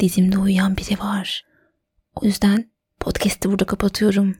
[0.00, 1.44] dizimde uyuyan biri var.
[2.14, 4.36] O yüzden podcast'i burada kapatıyorum.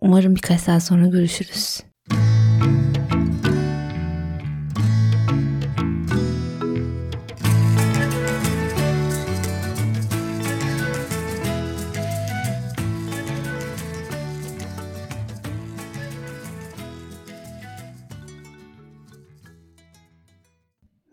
[0.00, 1.80] Umarım birkaç saat sonra görüşürüz.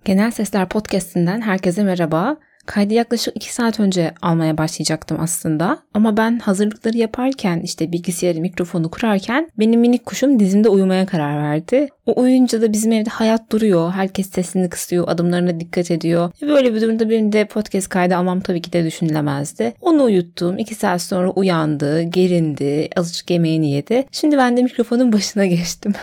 [0.05, 2.37] Genel Sesler Podcast'inden herkese merhaba.
[2.65, 5.79] Kaydı yaklaşık 2 saat önce almaya başlayacaktım aslında.
[5.93, 11.87] Ama ben hazırlıkları yaparken işte bilgisayarı mikrofonu kurarken benim minik kuşum dizimde uyumaya karar verdi.
[12.05, 13.91] O uyuyunca da bizim evde hayat duruyor.
[13.91, 16.31] Herkes sesini kısıyor, adımlarına dikkat ediyor.
[16.41, 19.73] E böyle bir durumda benim de podcast kaydı almam tabii ki de düşünülemezdi.
[19.81, 20.57] Onu uyuttum.
[20.57, 24.05] 2 saat sonra uyandı, gerindi, azıcık yemeğini yedi.
[24.11, 25.93] Şimdi ben de mikrofonun başına geçtim.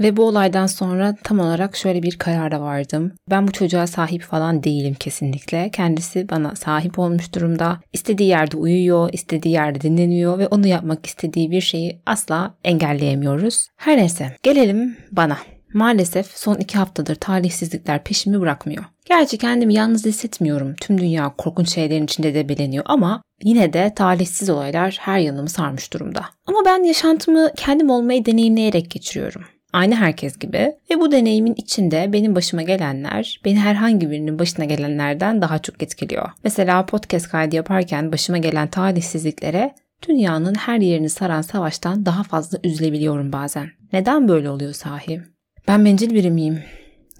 [0.00, 3.12] Ve bu olaydan sonra tam olarak şöyle bir karara vardım.
[3.30, 5.70] Ben bu çocuğa sahip falan değilim kesinlikle.
[5.70, 7.80] Kendisi bana sahip olmuş durumda.
[7.92, 13.68] İstediği yerde uyuyor, istediği yerde dinleniyor ve onu yapmak istediği bir şeyi asla engelleyemiyoruz.
[13.76, 15.38] Her neyse gelelim bana.
[15.74, 18.84] Maalesef son iki haftadır talihsizlikler peşimi bırakmıyor.
[19.04, 20.74] Gerçi kendimi yalnız hissetmiyorum.
[20.74, 26.24] Tüm dünya korkunç şeylerin içinde debeleniyor ama yine de talihsiz olaylar her yanımı sarmış durumda.
[26.46, 29.44] Ama ben yaşantımı kendim olmayı deneyimleyerek geçiriyorum.
[29.72, 35.42] Aynı herkes gibi ve bu deneyimin içinde benim başıma gelenler beni herhangi birinin başına gelenlerden
[35.42, 36.30] daha çok etkiliyor.
[36.44, 39.74] Mesela podcast kaydı yaparken başıma gelen talihsizliklere
[40.08, 43.70] dünyanın her yerini saran savaştan daha fazla üzülebiliyorum bazen.
[43.92, 45.33] Neden böyle oluyor sahi?
[45.68, 46.62] Ben bencil biri miyim?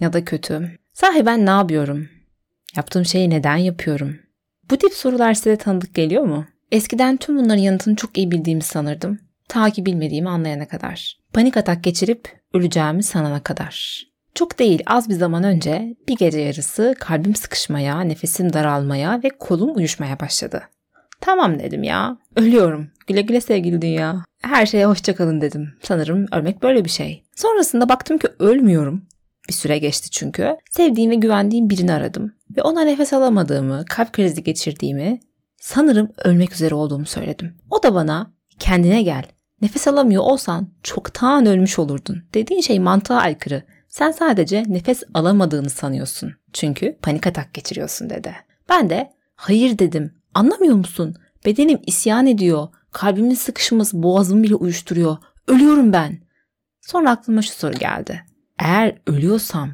[0.00, 0.78] Ya da kötü?
[0.92, 2.08] Sahi ben ne yapıyorum?
[2.76, 4.16] Yaptığım şeyi neden yapıyorum?
[4.70, 6.46] Bu tip sorular size tanıdık geliyor mu?
[6.72, 9.18] Eskiden tüm bunların yanıtını çok iyi bildiğimi sanırdım.
[9.48, 11.18] Ta ki bilmediğimi anlayana kadar.
[11.32, 14.04] Panik atak geçirip öleceğimi sanana kadar.
[14.34, 19.76] Çok değil az bir zaman önce bir gece yarısı kalbim sıkışmaya, nefesim daralmaya ve kolum
[19.76, 20.62] uyuşmaya başladı.
[21.24, 22.18] Tamam dedim ya.
[22.36, 22.90] Ölüyorum.
[23.06, 24.24] Güle güle sevgili dünya.
[24.42, 25.74] Her şeye hoşçakalın dedim.
[25.82, 27.24] Sanırım ölmek böyle bir şey.
[27.36, 29.02] Sonrasında baktım ki ölmüyorum.
[29.48, 30.56] Bir süre geçti çünkü.
[30.70, 32.32] Sevdiğim ve güvendiğim birini aradım.
[32.56, 35.20] Ve ona nefes alamadığımı, kalp krizi geçirdiğimi,
[35.60, 37.54] sanırım ölmek üzere olduğumu söyledim.
[37.70, 39.24] O da bana kendine gel.
[39.62, 42.22] Nefes alamıyor olsan çoktan ölmüş olurdun.
[42.34, 43.62] Dediğin şey mantığa aykırı.
[43.88, 46.34] Sen sadece nefes alamadığını sanıyorsun.
[46.52, 48.32] Çünkü panik atak geçiriyorsun dedi.
[48.68, 50.12] Ben de hayır dedim.
[50.34, 51.14] Anlamıyor musun?
[51.44, 52.68] Bedenim isyan ediyor.
[52.90, 55.16] Kalbimin sıkışması boğazımı bile uyuşturuyor.
[55.48, 56.18] Ölüyorum ben.
[56.80, 58.22] Sonra aklıma şu soru geldi.
[58.58, 59.70] Eğer ölüyorsam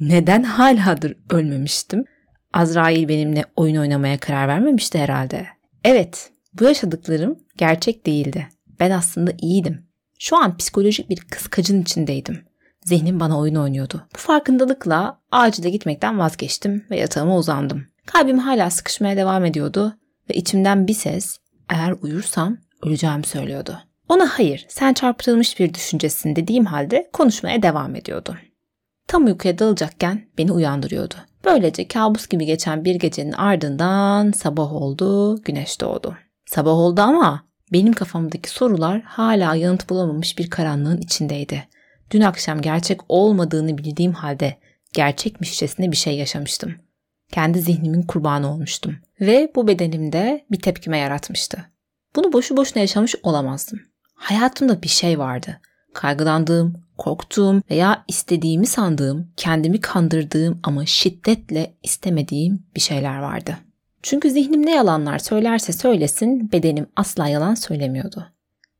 [0.00, 2.04] neden haladır ölmemiştim?
[2.52, 5.46] Azrail benimle oyun oynamaya karar vermemişti herhalde.
[5.84, 8.48] Evet, bu yaşadıklarım gerçek değildi.
[8.80, 9.86] Ben aslında iyiydim.
[10.18, 12.44] Şu an psikolojik bir kıskacın içindeydim.
[12.84, 14.06] Zihnim bana oyun oynuyordu.
[14.14, 17.86] Bu farkındalıkla acile gitmekten vazgeçtim ve yatağıma uzandım.
[18.12, 19.96] Kalbim hala sıkışmaya devam ediyordu
[20.30, 21.36] ve içimden bir ses
[21.68, 23.78] eğer uyursam öleceğimi söylüyordu.
[24.08, 28.36] Ona hayır, sen çarpıtılmış bir düşüncesin dediğim halde konuşmaya devam ediyordu.
[29.08, 31.14] Tam uykuya dalacakken beni uyandırıyordu.
[31.44, 36.16] Böylece kabus gibi geçen bir gecenin ardından sabah oldu, güneş doğdu.
[36.46, 41.68] Sabah oldu ama benim kafamdaki sorular hala yanıt bulamamış bir karanlığın içindeydi.
[42.10, 44.56] Dün akşam gerçek olmadığını bildiğim halde
[44.92, 46.74] gerçekmişçesine bir şey yaşamıştım.
[47.32, 51.64] Kendi zihnimin kurbanı olmuştum ve bu bedenimde bir tepkime yaratmıştı.
[52.16, 53.80] Bunu boşu boşuna yaşamış olamazdım.
[54.14, 55.60] Hayatımda bir şey vardı.
[55.94, 63.56] Kaygılandığım, korktuğum veya istediğimi sandığım, kendimi kandırdığım ama şiddetle istemediğim bir şeyler vardı.
[64.02, 68.26] Çünkü zihnim ne yalanlar söylerse söylesin bedenim asla yalan söylemiyordu.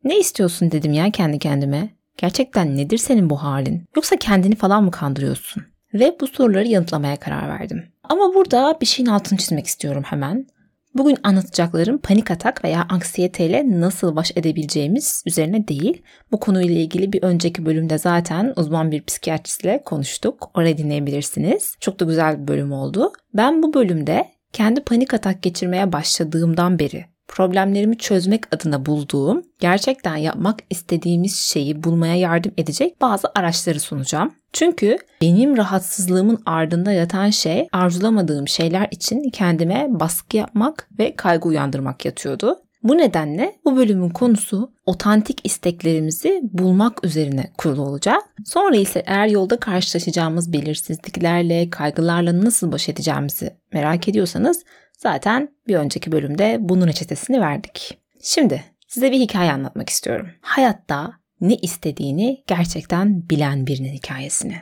[0.05, 1.91] Ne istiyorsun dedim ya kendi kendime.
[2.17, 3.85] Gerçekten nedir senin bu halin?
[3.97, 5.65] Yoksa kendini falan mı kandırıyorsun?
[5.95, 7.85] Ve bu soruları yanıtlamaya karar verdim.
[8.05, 10.47] Ama burada bir şeyin altını çizmek istiyorum hemen.
[10.95, 16.03] Bugün anlatacaklarım panik atak veya anksiyeteyle nasıl baş edebileceğimiz üzerine değil.
[16.33, 20.51] Bu konuyla ilgili bir önceki bölümde zaten uzman bir psikiyatristle konuştuk.
[20.55, 21.77] Orayı dinleyebilirsiniz.
[21.81, 23.13] Çok da güzel bir bölüm oldu.
[23.35, 30.59] Ben bu bölümde kendi panik atak geçirmeye başladığımdan beri problemlerimi çözmek adına bulduğum, gerçekten yapmak
[30.71, 34.35] istediğimiz şeyi bulmaya yardım edecek bazı araçları sunacağım.
[34.53, 42.05] Çünkü benim rahatsızlığımın ardında yatan şey arzulamadığım şeyler için kendime baskı yapmak ve kaygı uyandırmak
[42.05, 42.57] yatıyordu.
[42.83, 48.23] Bu nedenle bu bölümün konusu otantik isteklerimizi bulmak üzerine kurulu olacak.
[48.45, 54.65] Sonra ise eğer yolda karşılaşacağımız belirsizliklerle, kaygılarla nasıl baş edeceğimizi merak ediyorsanız
[54.99, 57.99] zaten bir önceki bölümde bunun reçetesini verdik.
[58.23, 60.29] Şimdi size bir hikaye anlatmak istiyorum.
[60.41, 64.57] Hayatta ne istediğini gerçekten bilen birinin hikayesini.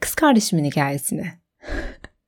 [0.00, 1.32] Kız kardeşimin hikayesini.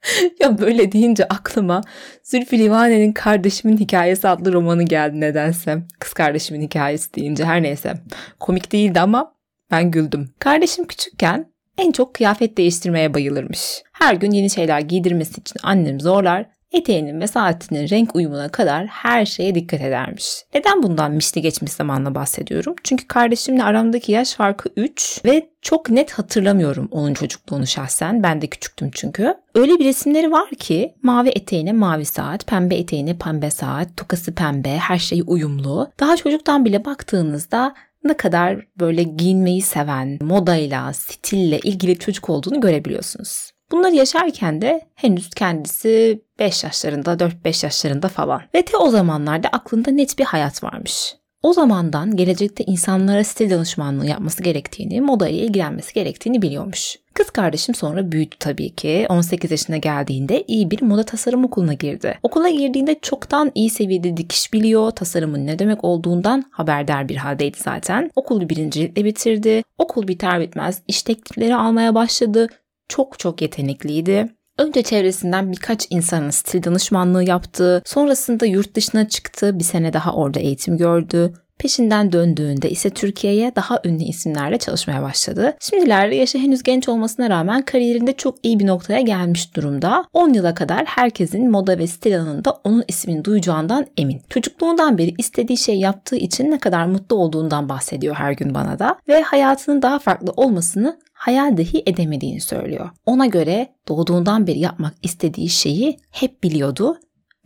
[0.41, 1.81] ya böyle deyince aklıma
[2.23, 5.83] Zülfü Livaneli'nin Kardeşimin Hikayesi adlı romanı geldi nedense.
[5.99, 7.95] Kız kardeşimin hikayesi deyince her neyse.
[8.41, 9.35] Komik değildi ama
[9.71, 10.31] ben güldüm.
[10.39, 13.83] Kardeşim küçükken en çok kıyafet değiştirmeye bayılırmış.
[13.93, 19.27] Her gün yeni şeyler giydirmesi için annem zorlar eteğinin ve saatinin renk uyumuna kadar her
[19.27, 20.45] şeye dikkat edermiş.
[20.55, 22.75] Neden bundan mişli geçmiş zamanla bahsediyorum?
[22.85, 28.23] Çünkü kardeşimle aramdaki yaş farkı 3 ve çok net hatırlamıyorum onun çocukluğunu şahsen.
[28.23, 29.35] Ben de küçüktüm çünkü.
[29.55, 34.77] Öyle bir resimleri var ki mavi eteğine mavi saat, pembe eteğine pembe saat, tokası pembe,
[34.77, 35.91] her şey uyumlu.
[36.01, 37.75] Daha çocuktan bile baktığınızda
[38.05, 43.51] ne kadar böyle giyinmeyi seven, modayla, stille ilgili çocuk olduğunu görebiliyorsunuz.
[43.73, 48.43] Bunları yaşarken de henüz kendisi 5 yaşlarında, 4-5 yaşlarında falan.
[48.55, 51.15] Ve te o zamanlarda aklında net bir hayat varmış.
[51.43, 56.97] O zamandan gelecekte insanlara stil danışmanlığı yapması gerektiğini, moda ile ilgilenmesi gerektiğini biliyormuş.
[57.15, 59.07] Kız kardeşim sonra büyüdü tabii ki.
[59.09, 62.19] 18 yaşına geldiğinde iyi bir moda tasarım okuluna girdi.
[62.23, 68.11] Okula girdiğinde çoktan iyi seviyede dikiş biliyor, tasarımın ne demek olduğundan haberdar bir haldeydi zaten.
[68.17, 69.63] Okulu birincilikle bitirdi.
[69.79, 72.49] Okul biter bitmez iş teklifleri almaya başladı
[72.91, 74.29] çok çok yetenekliydi.
[74.59, 77.83] Önce çevresinden birkaç insanın stil danışmanlığı yaptı.
[77.85, 79.59] Sonrasında yurt dışına çıktı.
[79.59, 81.33] Bir sene daha orada eğitim gördü.
[81.61, 85.57] Peşinden döndüğünde ise Türkiye'ye daha ünlü isimlerle çalışmaya başladı.
[85.61, 90.05] Şimdilerde yaşı henüz genç olmasına rağmen kariyerinde çok iyi bir noktaya gelmiş durumda.
[90.13, 94.23] 10 yıla kadar herkesin moda ve stil alanında onun ismini duyacağından emin.
[94.31, 98.97] Çocukluğundan beri istediği şey yaptığı için ne kadar mutlu olduğundan bahsediyor her gün bana da
[99.09, 102.91] ve hayatının daha farklı olmasını hayal dahi edemediğini söylüyor.
[103.07, 106.99] Ona göre doğduğundan beri yapmak istediği şeyi hep biliyordu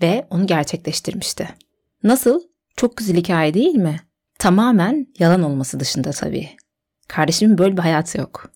[0.02, 1.48] ve onu gerçekleştirmişti.
[2.02, 2.40] Nasıl?
[2.76, 4.00] Çok güzel hikaye değil mi?
[4.38, 6.48] Tamamen yalan olması dışında tabii.
[7.08, 8.50] Kardeşimin böyle bir hayatı yok.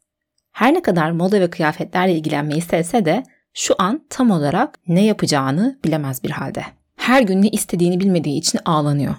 [0.52, 3.22] Her ne kadar moda ve kıyafetlerle ilgilenmeyi sevse de
[3.54, 6.62] şu an tam olarak ne yapacağını bilemez bir halde.
[6.96, 9.14] Her gün ne istediğini bilmediği için ağlanıyor.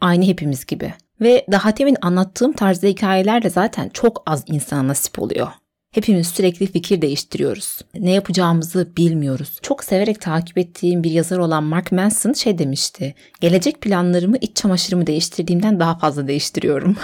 [0.00, 0.94] Aynı hepimiz gibi.
[1.22, 5.48] Ve daha temin anlattığım tarzda hikayelerle zaten çok az insana nasip oluyor.
[5.94, 7.78] Hepimiz sürekli fikir değiştiriyoruz.
[7.94, 9.58] Ne yapacağımızı bilmiyoruz.
[9.62, 13.14] Çok severek takip ettiğim bir yazar olan Mark Manson şey demişti.
[13.40, 16.96] Gelecek planlarımı iç çamaşırımı değiştirdiğimden daha fazla değiştiriyorum.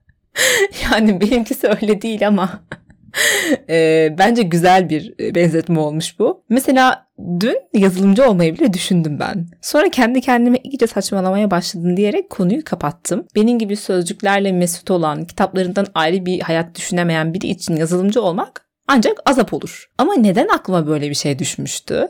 [0.90, 2.60] yani benimkisi öyle değil ama
[3.68, 6.44] e, bence güzel bir e, benzetme olmuş bu.
[6.48, 7.06] Mesela
[7.40, 9.46] dün yazılımcı olmayı bile düşündüm ben.
[9.62, 13.26] Sonra kendi kendime iyice saçmalamaya başladım diyerek konuyu kapattım.
[13.34, 19.20] Benim gibi sözcüklerle mesut olan, kitaplarından ayrı bir hayat düşünemeyen biri için yazılımcı olmak ancak
[19.26, 19.90] azap olur.
[19.98, 22.08] Ama neden aklıma böyle bir şey düşmüştü?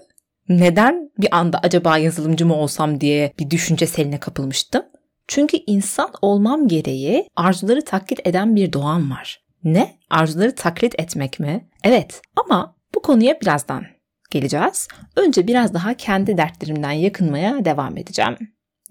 [0.49, 4.83] Neden bir anda acaba yazılımcı mı olsam diye bir düşünce seline kapılmıştım?
[5.29, 9.46] Çünkü insan olmam gereği arzuları taklit eden bir doğan var.
[9.65, 9.99] Ne?
[10.11, 11.69] Arzuları taklit etmek mi?
[11.85, 13.85] Evet ama bu konuya birazdan
[14.31, 14.89] geleceğiz.
[15.17, 18.37] Önce biraz daha kendi dertlerimden yakınmaya devam edeceğim.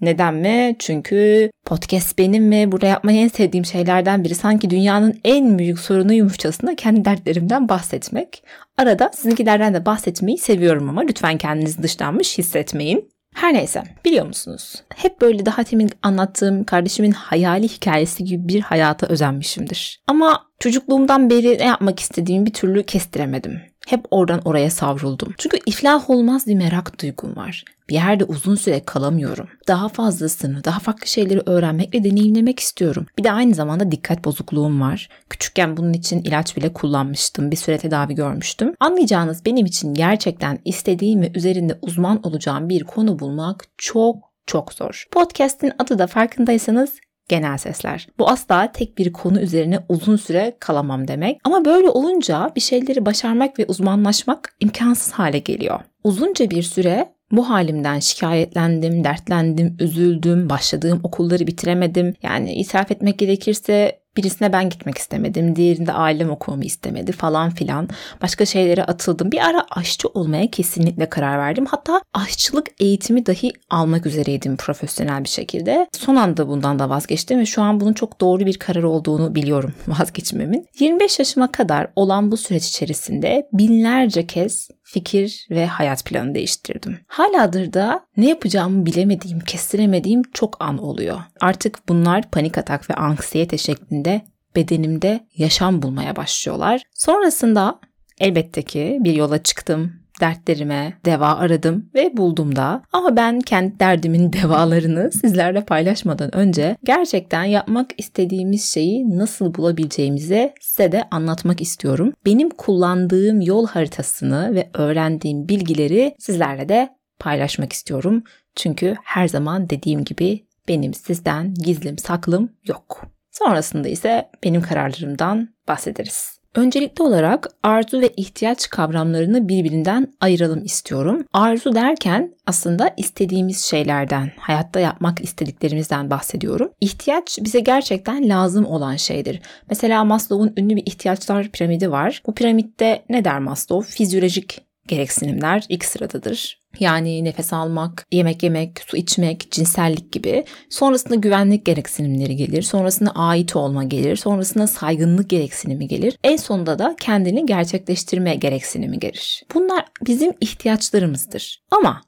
[0.00, 0.76] Neden mi?
[0.78, 6.12] Çünkü podcast benim ve burada yapmayı en sevdiğim şeylerden biri sanki dünyanın en büyük sorunu
[6.12, 8.42] yumuşçasında kendi dertlerimden bahsetmek.
[8.78, 13.08] Arada sizinkilerden de bahsetmeyi seviyorum ama lütfen kendinizi dışlanmış hissetmeyin.
[13.36, 14.82] Her neyse biliyor musunuz?
[14.96, 20.00] Hep böyle daha temin anlattığım kardeşimin hayali hikayesi gibi bir hayata özenmişimdir.
[20.06, 23.60] Ama çocukluğumdan beri ne yapmak istediğimi bir türlü kestiremedim.
[23.86, 25.34] Hep oradan oraya savruldum.
[25.38, 27.64] Çünkü iflah olmaz bir merak duygum var.
[27.88, 29.48] Bir yerde uzun süre kalamıyorum.
[29.68, 33.06] Daha fazlasını, daha farklı şeyleri öğrenmek ve deneyimlemek istiyorum.
[33.18, 35.08] Bir de aynı zamanda dikkat bozukluğum var.
[35.30, 37.50] Küçükken bunun için ilaç bile kullanmıştım.
[37.50, 38.74] Bir süre tedavi görmüştüm.
[38.80, 44.16] Anlayacağınız benim için gerçekten istediğim ve üzerinde uzman olacağım bir konu bulmak çok
[44.46, 45.06] çok zor.
[45.10, 46.94] Podcast'in adı da farkındaysanız
[47.28, 48.08] genel sesler.
[48.18, 51.40] Bu asla tek bir konu üzerine uzun süre kalamam demek.
[51.44, 55.80] Ama böyle olunca bir şeyleri başarmak ve uzmanlaşmak imkansız hale geliyor.
[56.04, 62.14] Uzunca bir süre bu halimden şikayetlendim, dertlendim, üzüldüm, başladığım okulları bitiremedim.
[62.22, 67.88] Yani itiraf etmek gerekirse Birisine ben gitmek istemedim, diğerinde ailem okumamı istemedi falan filan.
[68.22, 69.32] Başka şeylere atıldım.
[69.32, 71.66] Bir ara aşçı olmaya kesinlikle karar verdim.
[71.66, 75.86] Hatta aşçılık eğitimi dahi almak üzereydim profesyonel bir şekilde.
[75.92, 79.74] Son anda bundan da vazgeçtim ve şu an bunun çok doğru bir karar olduğunu biliyorum
[79.88, 80.66] vazgeçmemin.
[80.80, 86.98] 25 yaşıma kadar olan bu süreç içerisinde binlerce kez fikir ve hayat planı değiştirdim.
[87.06, 91.20] Haladır da ne yapacağımı bilemediğim, kestiremediğim çok an oluyor.
[91.40, 94.22] Artık bunlar panik atak ve anksiyete şeklinde
[94.56, 96.82] bedenimde yaşam bulmaya başlıyorlar.
[96.94, 97.80] Sonrasında
[98.20, 99.92] elbette ki bir yola çıktım.
[100.20, 102.82] Dertlerime deva aradım ve buldum da.
[102.92, 110.92] Ama ben kendi derdimin devalarını sizlerle paylaşmadan önce gerçekten yapmak istediğimiz şeyi nasıl bulabileceğimizi size
[110.92, 112.12] de anlatmak istiyorum.
[112.24, 118.22] Benim kullandığım yol haritasını ve öğrendiğim bilgileri sizlerle de paylaşmak istiyorum.
[118.56, 123.06] Çünkü her zaman dediğim gibi benim sizden gizlim saklım yok.
[123.30, 126.35] Sonrasında ise benim kararlarımdan bahsederiz.
[126.56, 131.24] Öncelikli olarak arzu ve ihtiyaç kavramlarını birbirinden ayıralım istiyorum.
[131.32, 136.70] Arzu derken aslında istediğimiz şeylerden, hayatta yapmak istediklerimizden bahsediyorum.
[136.80, 139.40] İhtiyaç bize gerçekten lazım olan şeydir.
[139.70, 142.22] Mesela Maslow'un ünlü bir ihtiyaçlar piramidi var.
[142.26, 143.92] Bu piramitte ne der Maslow?
[143.92, 146.66] Fizyolojik gereksinimler ilk sıradadır.
[146.80, 150.44] Yani nefes almak, yemek yemek, su içmek, cinsellik gibi.
[150.70, 152.62] Sonrasında güvenlik gereksinimleri gelir.
[152.62, 154.16] Sonrasında ait olma gelir.
[154.16, 156.18] Sonrasında saygınlık gereksinimi gelir.
[156.24, 159.42] En sonunda da kendini gerçekleştirme gereksinimi gelir.
[159.54, 161.62] Bunlar bizim ihtiyaçlarımızdır.
[161.70, 162.00] Ama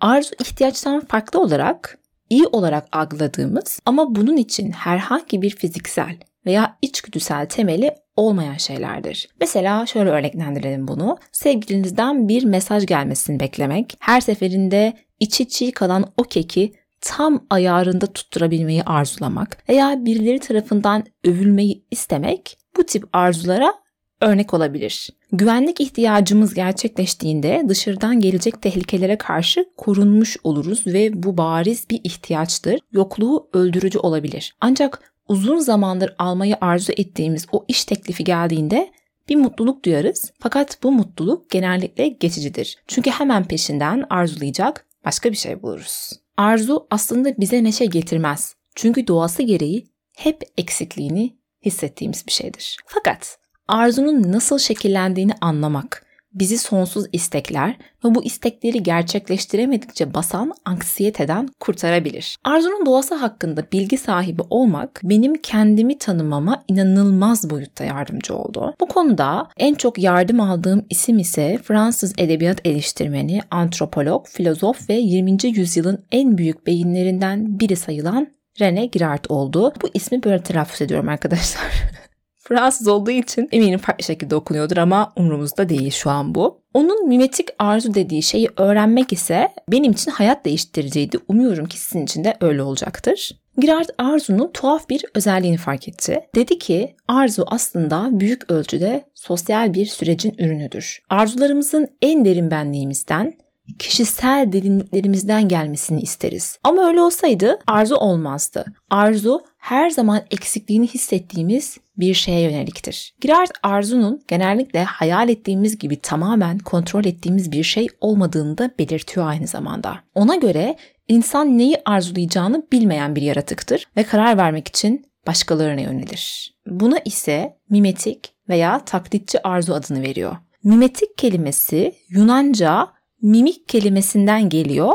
[0.00, 1.98] arzu ihtiyaçtan farklı olarak
[2.30, 6.16] iyi olarak algıladığımız ama bunun için herhangi bir fiziksel
[6.46, 9.28] veya içgüdüsel temeli olmayan şeylerdir.
[9.40, 11.18] Mesela şöyle örneklendirelim bunu.
[11.32, 18.82] Sevgilinizden bir mesaj gelmesini beklemek, her seferinde içi çiğ kalan o keki tam ayarında tutturabilmeyi
[18.82, 23.74] arzulamak veya birileri tarafından övülmeyi istemek bu tip arzulara
[24.20, 25.10] örnek olabilir.
[25.32, 32.80] Güvenlik ihtiyacımız gerçekleştiğinde dışarıdan gelecek tehlikelere karşı korunmuş oluruz ve bu bariz bir ihtiyaçtır.
[32.92, 34.56] Yokluğu öldürücü olabilir.
[34.60, 38.92] Ancak uzun zamandır almayı arzu ettiğimiz o iş teklifi geldiğinde
[39.28, 40.32] bir mutluluk duyarız.
[40.40, 42.76] Fakat bu mutluluk genellikle geçicidir.
[42.86, 46.12] Çünkü hemen peşinden arzulayacak başka bir şey buluruz.
[46.36, 48.54] Arzu aslında bize neşe getirmez.
[48.74, 52.76] Çünkü doğası gereği hep eksikliğini hissettiğimiz bir şeydir.
[52.86, 56.05] Fakat arzunun nasıl şekillendiğini anlamak,
[56.36, 62.36] bizi sonsuz istekler ve bu istekleri gerçekleştiremedikçe basan anksiyeteden kurtarabilir.
[62.44, 68.74] Arzunun doğası hakkında bilgi sahibi olmak benim kendimi tanımama inanılmaz boyutta yardımcı oldu.
[68.80, 75.36] Bu konuda en çok yardım aldığım isim ise Fransız edebiyat eleştirmeni, antropolog, filozof ve 20.
[75.44, 78.28] yüzyılın en büyük beyinlerinden biri sayılan
[78.58, 79.72] René Girard oldu.
[79.82, 81.62] Bu ismi böyle telaffuz ediyorum arkadaşlar.
[82.48, 86.60] Fransız olduğu için eminim farklı şekilde okunuyordur ama umurumuzda değil şu an bu.
[86.74, 91.18] Onun mimetik arzu dediği şeyi öğrenmek ise benim için hayat değiştiriciydi.
[91.28, 93.30] Umuyorum ki sizin için de öyle olacaktır.
[93.58, 96.20] Girard Arzu'nun tuhaf bir özelliğini fark etti.
[96.34, 101.02] Dedi ki arzu aslında büyük ölçüde sosyal bir sürecin ürünüdür.
[101.10, 103.34] Arzularımızın en derin benliğimizden,
[103.78, 106.58] kişisel derinliklerimizden gelmesini isteriz.
[106.64, 108.64] Ama öyle olsaydı arzu olmazdı.
[108.90, 113.14] Arzu her zaman eksikliğini hissettiğimiz bir şeye yöneliktir.
[113.20, 119.46] Girard arzunun genellikle hayal ettiğimiz gibi tamamen kontrol ettiğimiz bir şey olmadığını da belirtiyor aynı
[119.46, 119.98] zamanda.
[120.14, 120.76] Ona göre
[121.08, 126.54] insan neyi arzulayacağını bilmeyen bir yaratıktır ve karar vermek için başkalarına yönelir.
[126.66, 130.36] Buna ise mimetik veya taklitçi arzu adını veriyor.
[130.64, 132.88] Mimetik kelimesi Yunanca
[133.22, 134.92] mimik kelimesinden geliyor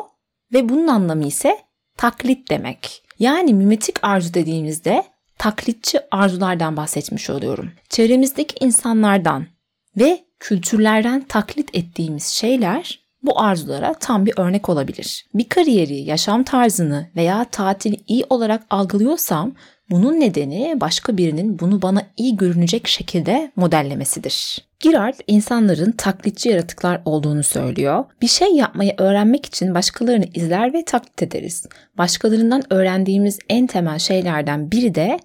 [0.53, 1.57] ve bunun anlamı ise
[1.97, 3.03] taklit demek.
[3.19, 5.03] Yani mimetik arzu dediğimizde
[5.37, 7.71] taklitçi arzulardan bahsetmiş oluyorum.
[7.89, 9.45] Çevremizdeki insanlardan
[9.97, 15.25] ve kültürlerden taklit ettiğimiz şeyler bu arzulara tam bir örnek olabilir.
[15.33, 19.51] Bir kariyeri, yaşam tarzını veya tatili iyi olarak algılıyorsam
[19.89, 24.70] bunun nedeni başka birinin bunu bana iyi görünecek şekilde modellemesidir.
[24.81, 28.05] Girard insanların taklitçi yaratıklar olduğunu söylüyor.
[28.21, 31.65] Bir şey yapmayı öğrenmek için başkalarını izler ve taklit ederiz.
[31.97, 35.19] Başkalarından öğrendiğimiz en temel şeylerden biri de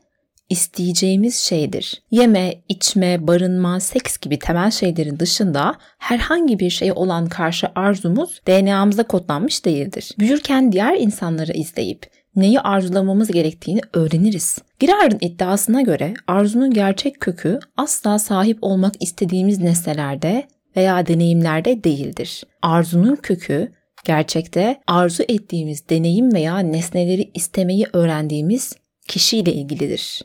[0.48, 2.02] isteyeceğimiz şeydir.
[2.10, 9.02] Yeme, içme, barınma, seks gibi temel şeylerin dışında herhangi bir şey olan karşı arzumuz DNA'mıza
[9.02, 10.14] kodlanmış değildir.
[10.18, 12.06] Büyürken diğer insanları izleyip
[12.36, 14.58] neyi arzulamamız gerektiğini öğreniriz.
[14.78, 22.44] Girard'ın iddiasına göre arzunun gerçek kökü asla sahip olmak istediğimiz nesnelerde veya deneyimlerde değildir.
[22.62, 23.72] Arzunun kökü
[24.04, 28.76] gerçekte arzu ettiğimiz deneyim veya nesneleri istemeyi öğrendiğimiz
[29.08, 30.22] kişiyle ilgilidir.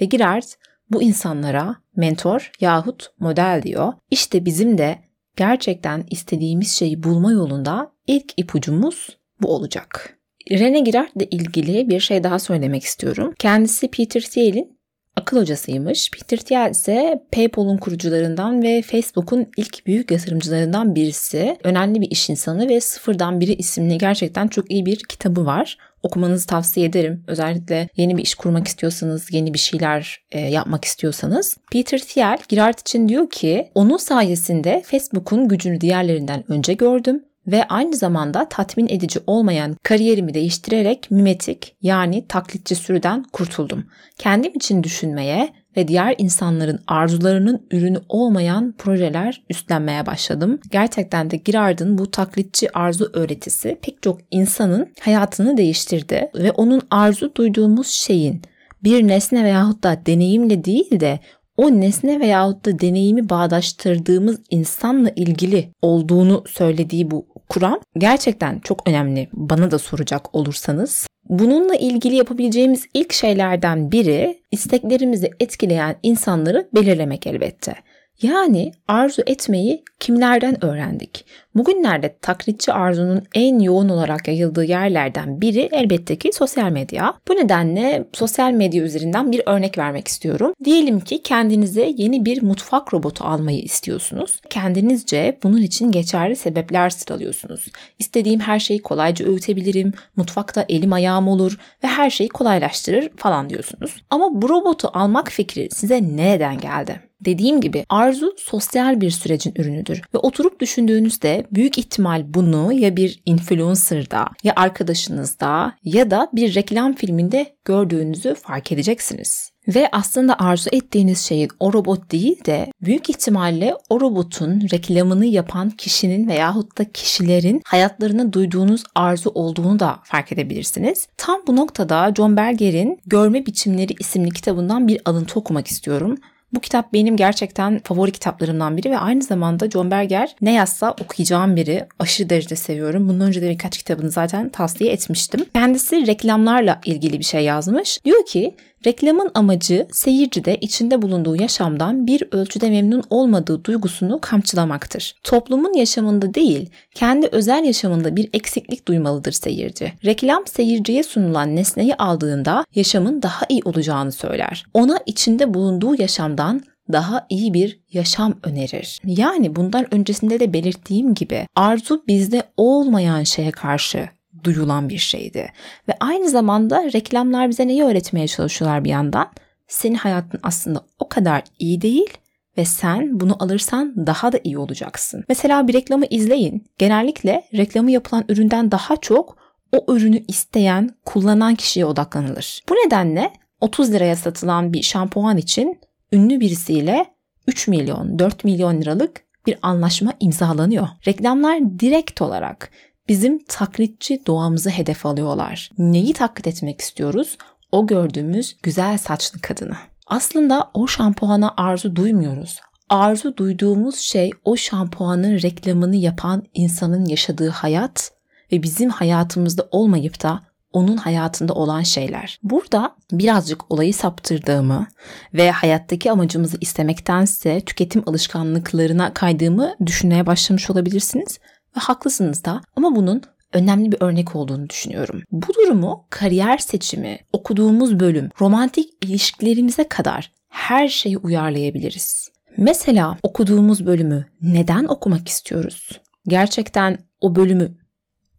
[0.00, 0.44] Ve Girard
[0.90, 3.92] bu insanlara mentor yahut model diyor.
[4.10, 4.98] İşte bizim de
[5.36, 10.13] gerçekten istediğimiz şeyi bulma yolunda ilk ipucumuz bu olacak.
[10.50, 13.34] Rene Girard ile ilgili bir şey daha söylemek istiyorum.
[13.38, 14.78] Kendisi Peter Thiel'in
[15.16, 16.10] akıl hocasıymış.
[16.10, 21.56] Peter Thiel ise PayPal'un kurucularından ve Facebook'un ilk büyük yatırımcılarından birisi.
[21.64, 26.46] Önemli bir iş insanı ve Sıfırdan Biri isimli gerçekten çok iyi bir kitabı var okumanızı
[26.46, 27.24] tavsiye ederim.
[27.26, 31.56] Özellikle yeni bir iş kurmak istiyorsanız, yeni bir şeyler e, yapmak istiyorsanız.
[31.72, 37.96] Peter Thiel Girard için diyor ki onun sayesinde Facebook'un gücünü diğerlerinden önce gördüm ve aynı
[37.96, 43.84] zamanda tatmin edici olmayan kariyerimi değiştirerek mimetik yani taklitçi sürüden kurtuldum.
[44.18, 50.60] Kendim için düşünmeye ve diğer insanların arzularının ürünü olmayan projeler üstlenmeye başladım.
[50.70, 57.34] Gerçekten de Girard'ın bu taklitçi arzu öğretisi pek çok insanın hayatını değiştirdi ve onun arzu
[57.34, 58.42] duyduğumuz şeyin
[58.84, 61.20] bir nesne veyahut da deneyimle değil de
[61.56, 69.28] o nesne veyahut da deneyimi bağdaştırdığımız insanla ilgili olduğunu söylediği bu kuram gerçekten çok önemli
[69.32, 71.06] bana da soracak olursanız.
[71.28, 77.74] Bununla ilgili yapabileceğimiz ilk şeylerden biri isteklerimizi etkileyen insanları belirlemek elbette.
[78.22, 81.24] Yani arzu etmeyi kimlerden öğrendik?
[81.54, 87.14] Bugünlerde taklitçi arzunun en yoğun olarak yayıldığı yerlerden biri elbette ki sosyal medya.
[87.28, 90.52] Bu nedenle sosyal medya üzerinden bir örnek vermek istiyorum.
[90.64, 94.40] Diyelim ki kendinize yeni bir mutfak robotu almayı istiyorsunuz.
[94.50, 97.68] Kendinizce bunun için geçerli sebepler sıralıyorsunuz.
[97.98, 104.02] İstediğim her şeyi kolayca öğütebilirim, mutfakta elim ayağım olur ve her şeyi kolaylaştırır falan diyorsunuz.
[104.10, 107.00] Ama bu robotu almak fikri size nereden geldi?
[107.24, 113.22] Dediğim gibi arzu sosyal bir sürecin ürünüdür ve oturup düşündüğünüzde büyük ihtimal bunu ya bir
[113.26, 119.54] influencer'da ya arkadaşınızda ya da bir reklam filminde gördüğünüzü fark edeceksiniz.
[119.68, 125.70] Ve aslında arzu ettiğiniz şeyin o robot değil de büyük ihtimalle o robotun reklamını yapan
[125.70, 131.06] kişinin veyahut da kişilerin hayatlarına duyduğunuz arzu olduğunu da fark edebilirsiniz.
[131.16, 136.18] Tam bu noktada John Berger'in Görme Biçimleri isimli kitabından bir alıntı okumak istiyorum.
[136.54, 141.56] Bu kitap benim gerçekten favori kitaplarımdan biri ve aynı zamanda John Berger ne yazsa okuyacağım
[141.56, 141.86] biri.
[141.98, 143.08] Aşırı derecede seviyorum.
[143.08, 145.44] Bundan önce de birkaç kitabını zaten tavsiye etmiştim.
[145.54, 148.04] Kendisi reklamlarla ilgili bir şey yazmış.
[148.04, 148.54] Diyor ki
[148.86, 155.14] Reklamın amacı seyircide içinde bulunduğu yaşamdan bir ölçüde memnun olmadığı duygusunu kamçılamaktır.
[155.22, 159.92] Toplumun yaşamında değil, kendi özel yaşamında bir eksiklik duymalıdır seyirci.
[160.04, 164.64] Reklam seyirciye sunulan nesneyi aldığında yaşamın daha iyi olacağını söyler.
[164.74, 166.62] Ona içinde bulunduğu yaşamdan
[166.92, 169.00] daha iyi bir yaşam önerir.
[169.04, 174.08] Yani bundan öncesinde de belirttiğim gibi arzu bizde olmayan şeye karşı
[174.44, 175.52] duyulan bir şeydi.
[175.88, 179.30] Ve aynı zamanda reklamlar bize neyi öğretmeye çalışıyorlar bir yandan?
[179.68, 182.18] Senin hayatın aslında o kadar iyi değil
[182.58, 185.24] ve sen bunu alırsan daha da iyi olacaksın.
[185.28, 186.66] Mesela bir reklamı izleyin.
[186.78, 189.36] Genellikle reklamı yapılan üründen daha çok
[189.72, 192.62] o ürünü isteyen, kullanan kişiye odaklanılır.
[192.68, 195.80] Bu nedenle 30 liraya satılan bir şampuan için
[196.12, 197.06] ünlü birisiyle
[197.46, 200.88] 3 milyon, 4 milyon liralık bir anlaşma imzalanıyor.
[201.06, 202.70] Reklamlar direkt olarak
[203.08, 205.70] bizim taklitçi doğamızı hedef alıyorlar.
[205.78, 207.38] Neyi taklit etmek istiyoruz?
[207.72, 209.76] O gördüğümüz güzel saçlı kadını.
[210.06, 212.60] Aslında o şampuana arzu duymuyoruz.
[212.88, 218.12] Arzu duyduğumuz şey o şampuanın reklamını yapan insanın yaşadığı hayat
[218.52, 220.40] ve bizim hayatımızda olmayıp da
[220.72, 222.38] onun hayatında olan şeyler.
[222.42, 224.86] Burada birazcık olayı saptırdığımı
[225.34, 231.38] ve hayattaki amacımızı istemektense tüketim alışkanlıklarına kaydığımı düşünmeye başlamış olabilirsiniz.
[231.76, 235.22] Ve haklısınız da ama bunun önemli bir örnek olduğunu düşünüyorum.
[235.32, 242.30] Bu durumu kariyer seçimi, okuduğumuz bölüm, romantik ilişkilerimize kadar her şeyi uyarlayabiliriz.
[242.56, 246.00] Mesela okuduğumuz bölümü neden okumak istiyoruz?
[246.28, 247.78] Gerçekten o bölümü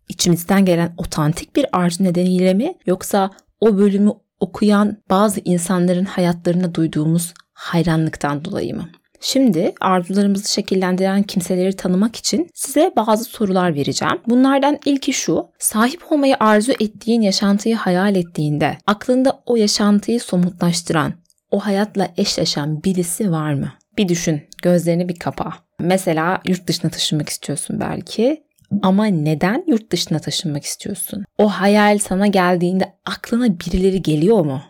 [0.10, 7.34] içimizden gelen otantik bir arzu nedeniyle mi yoksa o bölümü okuyan bazı insanların hayatlarına duyduğumuz
[7.54, 8.90] hayranlıktan dolayı mı?
[9.22, 14.22] Şimdi arzularımızı şekillendiren kimseleri tanımak için size bazı sorular vereceğim.
[14.28, 15.48] Bunlardan ilki şu.
[15.60, 21.14] Sahip olmayı arzu ettiğin yaşantıyı hayal ettiğinde aklında o yaşantıyı somutlaştıran,
[21.52, 23.72] o hayatla eşleşen birisi var mı?
[23.98, 25.54] Bir düşün, gözlerini bir kapa.
[25.80, 28.44] Mesela yurt dışına taşınmak istiyorsun belki
[28.82, 31.26] ama neden yurt dışına taşınmak istiyorsun?
[31.38, 34.62] O hayal sana geldiğinde aklına birileri geliyor mu?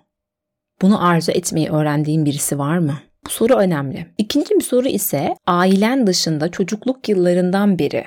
[0.81, 2.99] Bunu arzu etmeyi öğrendiğin birisi var mı?
[3.25, 4.07] Bu soru önemli.
[4.17, 8.05] İkinci bir soru ise ailen dışında çocukluk yıllarından beri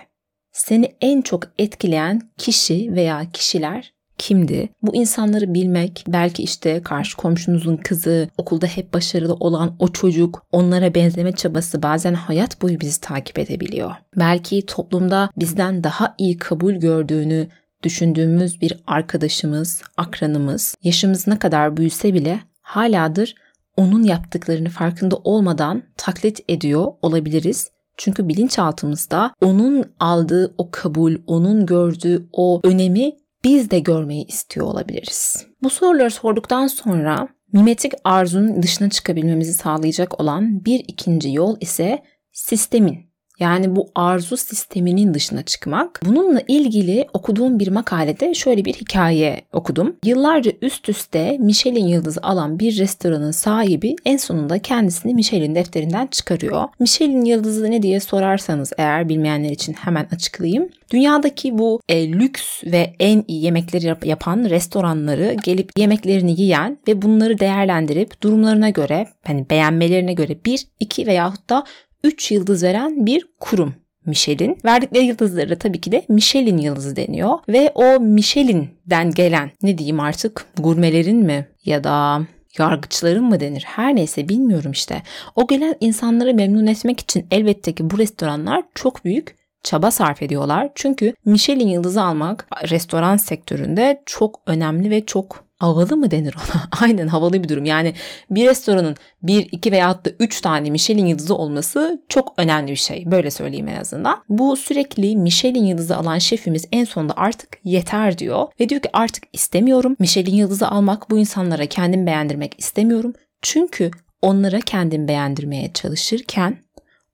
[0.53, 4.69] seni en çok etkileyen kişi veya kişiler kimdi?
[4.83, 10.95] Bu insanları bilmek, belki işte karşı komşunuzun kızı, okulda hep başarılı olan o çocuk, onlara
[10.95, 13.91] benzeme çabası bazen hayat boyu bizi takip edebiliyor.
[14.17, 17.49] Belki toplumda bizden daha iyi kabul gördüğünü
[17.83, 23.35] düşündüğümüz bir arkadaşımız, akranımız, yaşımız ne kadar büyüse bile haladır
[23.79, 27.71] onun yaptıklarını farkında olmadan taklit ediyor olabiliriz.
[27.97, 33.13] Çünkü bilinçaltımızda onun aldığı o kabul, onun gördüğü o önemi
[33.45, 35.47] biz de görmeyi istiyor olabiliriz.
[35.63, 43.08] Bu soruları sorduktan sonra mimetik arzunun dışına çıkabilmemizi sağlayacak olan bir ikinci yol ise sistemin
[43.41, 46.01] yani bu arzu sisteminin dışına çıkmak.
[46.05, 49.97] Bununla ilgili okuduğum bir makalede şöyle bir hikaye okudum.
[50.05, 56.69] Yıllarca üst üste Michelin yıldızı alan bir restoranın sahibi en sonunda kendisini Michelin defterinden çıkarıyor.
[56.81, 60.69] Michelin yıldızı ne diye sorarsanız eğer bilmeyenler için hemen açıklayayım.
[60.93, 67.39] Dünyadaki bu e, lüks ve en iyi yemekleri yapan restoranları gelip yemeklerini yiyen ve bunları
[67.39, 71.65] değerlendirip durumlarına göre hani beğenmelerine göre bir, iki veyahut da
[72.05, 73.75] 3 yıldız veren bir kurum
[74.07, 74.59] Michelin.
[74.65, 77.39] Verdikleri yıldızları da tabii ki de Michelin yıldızı deniyor.
[77.49, 82.21] Ve o Michelin'den gelen ne diyeyim artık gurmelerin mi ya da
[82.59, 85.03] yargıçların mı denir her neyse bilmiyorum işte.
[85.37, 90.71] O gelen insanları memnun etmek için elbette ki bu restoranlar çok büyük çaba sarf ediyorlar.
[90.75, 96.69] Çünkü Michelin yıldızı almak restoran sektöründe çok önemli ve çok havalı mı denir ona?
[96.81, 97.65] Aynen havalı bir durum.
[97.65, 97.95] Yani
[98.31, 103.11] bir restoranın bir, iki veya da üç tane Michelin yıldızı olması çok önemli bir şey.
[103.11, 104.23] Böyle söyleyeyim en azından.
[104.29, 108.47] Bu sürekli Michelin yıldızı alan şefimiz en sonunda artık yeter diyor.
[108.61, 109.97] Ve diyor ki artık istemiyorum.
[109.99, 113.15] Michelin yıldızı almak bu insanlara kendim beğendirmek istemiyorum.
[113.43, 113.91] Çünkü
[114.23, 116.59] onlara kendim beğendirmeye çalışırken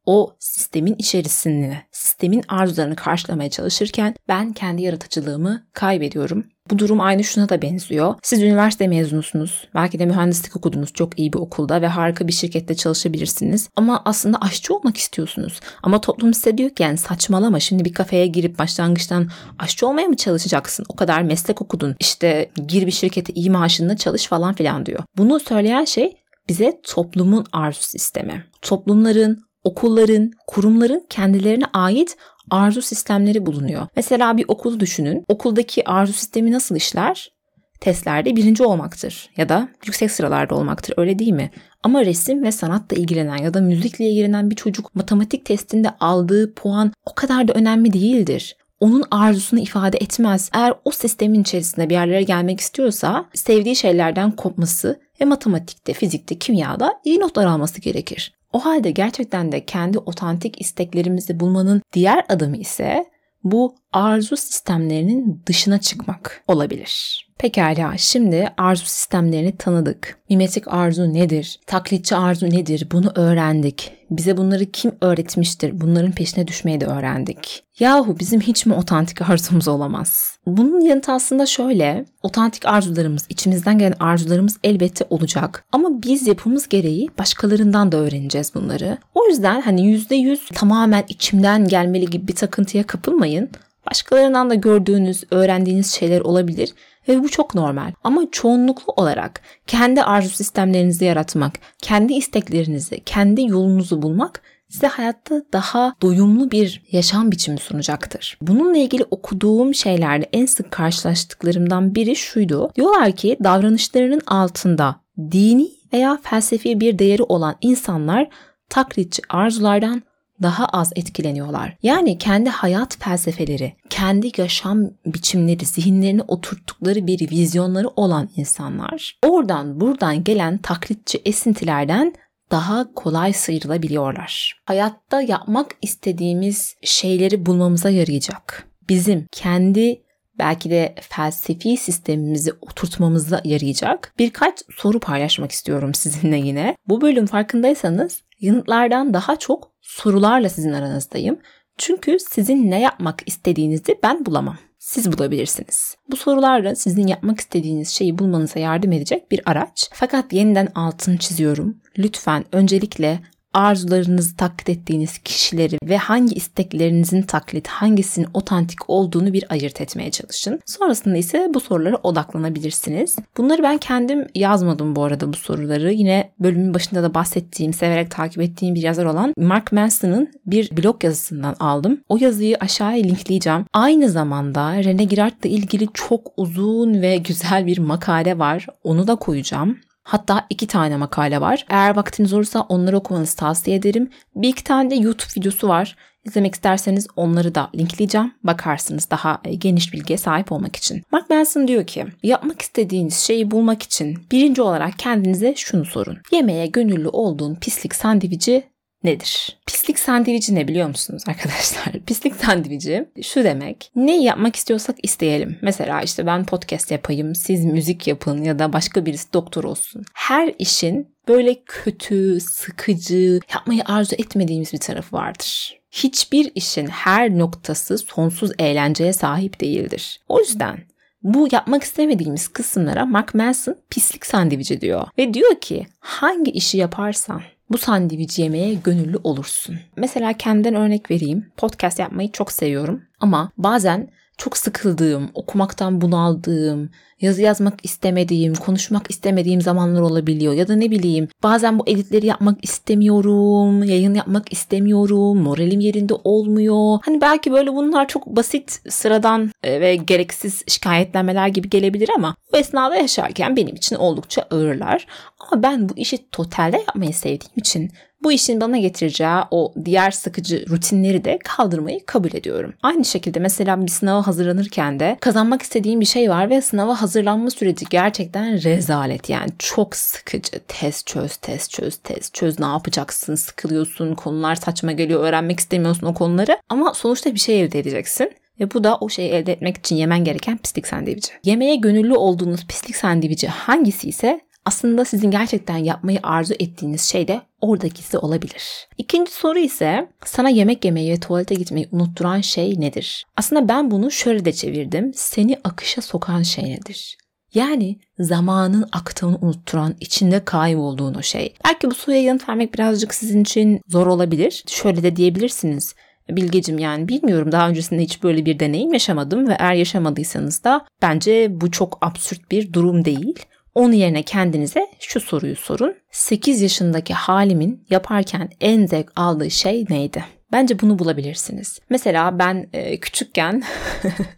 [0.07, 6.47] o sistemin içerisinde, sistemin arzularını karşılamaya çalışırken ben kendi yaratıcılığımı kaybediyorum.
[6.70, 8.14] Bu durum aynı şuna da benziyor.
[8.22, 9.68] Siz üniversite mezunusunuz.
[9.74, 13.68] Belki de mühendislik okudunuz çok iyi bir okulda ve harika bir şirkette çalışabilirsiniz.
[13.77, 15.61] Ama aslında aşçı olmak istiyorsunuz.
[15.83, 20.16] Ama toplum size diyor ki yani saçmalama şimdi bir kafeye girip başlangıçtan aşçı olmaya mı
[20.16, 20.87] çalışacaksın?
[20.88, 21.96] O kadar meslek okudun.
[22.00, 25.00] İşte gir bir şirkete iyi maaşında çalış falan filan diyor.
[25.16, 26.16] Bunu söyleyen şey
[26.48, 28.44] bize toplumun arzu sistemi.
[28.62, 32.16] Toplumların, okulların, kurumların kendilerine ait
[32.51, 33.87] arzu sistemleri bulunuyor.
[33.97, 35.25] Mesela bir okulu düşünün.
[35.29, 37.35] Okuldaki arzu sistemi nasıl işler?
[37.81, 41.51] Testlerde birinci olmaktır ya da yüksek sıralarda olmaktır öyle değil mi?
[41.83, 46.93] Ama resim ve sanatla ilgilenen ya da müzikle ilgilenen bir çocuk matematik testinde aldığı puan
[47.07, 50.51] o kadar da önemli değildir onun arzusunu ifade etmez.
[50.55, 57.01] Eğer o sistemin içerisinde bir yerlere gelmek istiyorsa sevdiği şeylerden kopması ve matematikte, fizikte, kimyada
[57.05, 58.33] iyi notlar alması gerekir.
[58.55, 63.07] O halde gerçekten de kendi otantik isteklerimizi bulmanın diğer adımı ise
[63.45, 67.25] bu arzu sistemlerinin dışına çıkmak olabilir.
[67.39, 70.19] Pekala şimdi arzu sistemlerini tanıdık.
[70.31, 71.61] Mimetik arzu nedir?
[71.67, 72.89] Taklitçi arzu nedir?
[72.93, 73.93] Bunu öğrendik.
[74.11, 75.81] Bize bunları kim öğretmiştir?
[75.81, 77.65] Bunların peşine düşmeyi de öğrendik.
[77.79, 80.39] Yahu bizim hiç mi otantik arzumuz olamaz?
[80.47, 82.05] Bunun yanıtı aslında şöyle.
[82.23, 85.65] Otantik arzularımız, içimizden gelen arzularımız elbette olacak.
[85.73, 88.99] Ama biz yapımız gereği başkalarından da öğreneceğiz bunları.
[89.15, 90.09] O yüzden hani yüz
[90.55, 93.51] tamamen içimden gelmeli gibi bir takıntıya kapılmayın.
[93.90, 96.75] Başkalarından da gördüğünüz, öğrendiğiniz şeyler olabilir
[97.09, 97.92] ve bu çok normal.
[98.05, 105.94] Ama çoğunluklu olarak kendi arzu sistemlerinizi yaratmak, kendi isteklerinizi, kendi yolunuzu bulmak size hayatta daha
[106.03, 108.38] doyumlu bir yaşam biçimi sunacaktır.
[108.42, 112.70] Bununla ilgili okuduğum şeylerde en sık karşılaştıklarımdan biri şuydu.
[112.77, 118.29] Diyorlar ki davranışlarının altında dini veya felsefi bir değeri olan insanlar
[118.68, 120.03] taklitçi arzulardan
[120.42, 121.77] daha az etkileniyorlar.
[121.83, 130.25] Yani kendi hayat felsefeleri, kendi yaşam biçimleri, zihinlerini oturttukları bir vizyonları olan insanlar oradan buradan
[130.25, 132.14] gelen taklitçi esintilerden
[132.51, 134.62] daha kolay sıyrılabiliyorlar.
[134.64, 138.68] Hayatta yapmak istediğimiz şeyleri bulmamıza yarayacak.
[138.88, 140.05] Bizim kendi
[140.38, 146.77] belki de felsefi sistemimizi oturtmamıza yarayacak birkaç soru paylaşmak istiyorum sizinle yine.
[146.88, 151.38] Bu bölüm farkındaysanız yanıtlardan daha çok sorularla sizin aranızdayım.
[151.79, 154.57] Çünkü sizin ne yapmak istediğinizi ben bulamam.
[154.79, 155.97] Siz bulabilirsiniz.
[156.11, 159.90] Bu sorularla sizin yapmak istediğiniz şeyi bulmanıza yardım edecek bir araç.
[159.92, 161.81] Fakat yeniden altını çiziyorum.
[161.99, 163.20] Lütfen öncelikle
[163.55, 170.61] arzularınızı taklit ettiğiniz kişileri ve hangi isteklerinizin taklit, hangisinin otantik olduğunu bir ayırt etmeye çalışın.
[170.67, 173.17] Sonrasında ise bu sorulara odaklanabilirsiniz.
[173.37, 175.93] Bunları ben kendim yazmadım bu arada bu soruları.
[175.93, 181.05] Yine bölümün başında da bahsettiğim, severek takip ettiğim bir yazar olan Mark Manson'ın bir blog
[181.05, 182.01] yazısından aldım.
[182.09, 183.64] O yazıyı aşağıya linkleyeceğim.
[183.73, 188.67] Aynı zamanda Rene Girard'la ilgili çok uzun ve güzel bir makale var.
[188.85, 189.79] Onu da koyacağım.
[190.05, 191.67] Hatta iki tane makale var.
[191.69, 194.11] Eğer vaktiniz olursa onları okumanızı tavsiye ederim.
[194.37, 195.97] Bir iki tane de YouTube videosu var.
[196.25, 198.35] İzlemek isterseniz onları da linkleyeceğim.
[198.45, 201.03] Bakarsınız daha e, geniş bilgiye sahip olmak için.
[201.12, 206.19] Mark Manson diyor ki yapmak istediğiniz şeyi bulmak için birinci olarak kendinize şunu sorun.
[206.33, 208.64] Yemeğe gönüllü olduğun pislik sandviçi
[209.05, 209.59] nedir?
[209.67, 211.93] Pislik sandviçi ne biliyor musunuz arkadaşlar?
[212.07, 213.90] Pislik sandviçi şu demek.
[213.97, 215.59] Ne yapmak istiyorsak isteyelim.
[215.62, 220.05] Mesela işte ben podcast yapayım, siz müzik yapın ya da başka birisi doktor olsun.
[220.14, 225.81] Her işin böyle kötü, sıkıcı, yapmayı arzu etmediğimiz bir tarafı vardır.
[225.90, 230.21] Hiçbir işin her noktası sonsuz eğlenceye sahip değildir.
[230.29, 230.79] O yüzden
[231.23, 235.07] bu yapmak istemediğimiz kısımlara Mark Manson pislik sandviçi diyor.
[235.19, 239.77] Ve diyor ki hangi işi yaparsan bu sandviç yemeye gönüllü olursun.
[239.96, 241.53] Mesela kendimden örnek vereyim.
[241.57, 249.61] Podcast yapmayı çok seviyorum ama bazen çok sıkıldığım, okumaktan bunaldığım, yazı yazmak istemediğim, konuşmak istemediğim
[249.61, 250.53] zamanlar olabiliyor.
[250.53, 256.99] Ya da ne bileyim bazen bu editleri yapmak istemiyorum, yayın yapmak istemiyorum, moralim yerinde olmuyor.
[257.05, 262.57] Hani belki böyle bunlar çok basit, sıradan e, ve gereksiz şikayetlenmeler gibi gelebilir ama bu
[262.57, 265.07] esnada yaşarken benim için oldukça ağırlar.
[265.38, 267.90] Ama ben bu işi totalde yapmayı sevdiğim için
[268.25, 272.75] bu işin bana getireceği o diğer sıkıcı rutinleri de kaldırmayı kabul ediyorum.
[272.83, 277.51] Aynı şekilde mesela bir sınava hazırlanırken de kazanmak istediğim bir şey var ve sınava hazırlanma
[277.51, 279.31] süreci gerçekten rezalet.
[279.31, 280.61] Yani çok sıkıcı.
[280.69, 282.61] Test çöz, test çöz, test çöz.
[282.61, 283.35] Ne yapacaksın?
[283.35, 284.15] Sıkılıyorsun.
[284.15, 285.25] Konular saçma geliyor.
[285.25, 286.59] Öğrenmek istemiyorsun o konuları.
[286.69, 288.33] Ama sonuçta bir şey elde edeceksin.
[288.61, 291.33] Ve bu da o şeyi elde etmek için yemen gereken pislik sandviçi.
[291.45, 297.40] Yemeğe gönüllü olduğunuz pislik sandviçi hangisi ise aslında sizin gerçekten yapmayı arzu ettiğiniz şey de
[297.61, 298.88] oradakisi olabilir.
[298.98, 303.24] İkinci soru ise sana yemek yemeyi ve tuvalete gitmeyi unutturan şey nedir?
[303.37, 305.12] Aslında ben bunu şöyle de çevirdim.
[305.14, 307.16] Seni akışa sokan şey nedir?
[307.55, 311.55] Yani zamanın aktığını unutturan, içinde kaybolduğun o şey.
[311.64, 314.64] Belki bu soruya yanıt vermek birazcık sizin için zor olabilir.
[314.66, 315.94] Şöyle de diyebilirsiniz.
[316.29, 321.61] Bilgecim yani bilmiyorum daha öncesinde hiç böyle bir deneyim yaşamadım ve eğer yaşamadıysanız da bence
[321.61, 323.38] bu çok absürt bir durum değil.
[323.75, 325.95] Onun yerine kendinize şu soruyu sorun.
[326.11, 330.25] 8 yaşındaki halimin yaparken en zevk aldığı şey neydi?
[330.53, 331.79] Bence bunu bulabilirsiniz.
[331.91, 333.63] Mesela ben e, küçükken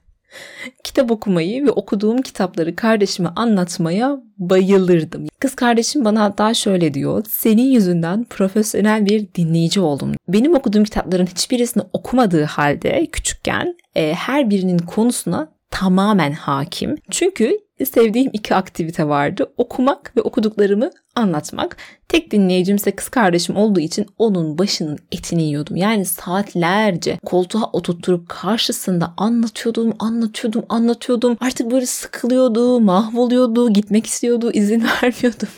[0.85, 5.27] kitap okumayı ve okuduğum kitapları kardeşime anlatmaya bayılırdım.
[5.41, 7.25] Kız kardeşim bana hatta şöyle diyor.
[7.29, 10.13] Senin yüzünden profesyonel bir dinleyici oldum.
[10.29, 16.95] Benim okuduğum kitapların hiçbirisini okumadığı halde küçükken e, her birinin konusuna tamamen hakim.
[17.11, 19.53] Çünkü sevdiğim iki aktivite vardı.
[19.57, 21.77] Okumak ve okuduklarımı anlatmak.
[22.09, 25.77] Tek dinleyicim ise kız kardeşim olduğu için onun başının etini yiyordum.
[25.77, 31.37] Yani saatlerce koltuğa oturtturup karşısında anlatıyordum, anlatıyordum, anlatıyordum.
[31.41, 35.49] Artık böyle sıkılıyordu, mahvoluyordu, gitmek istiyordu, izin vermiyordum.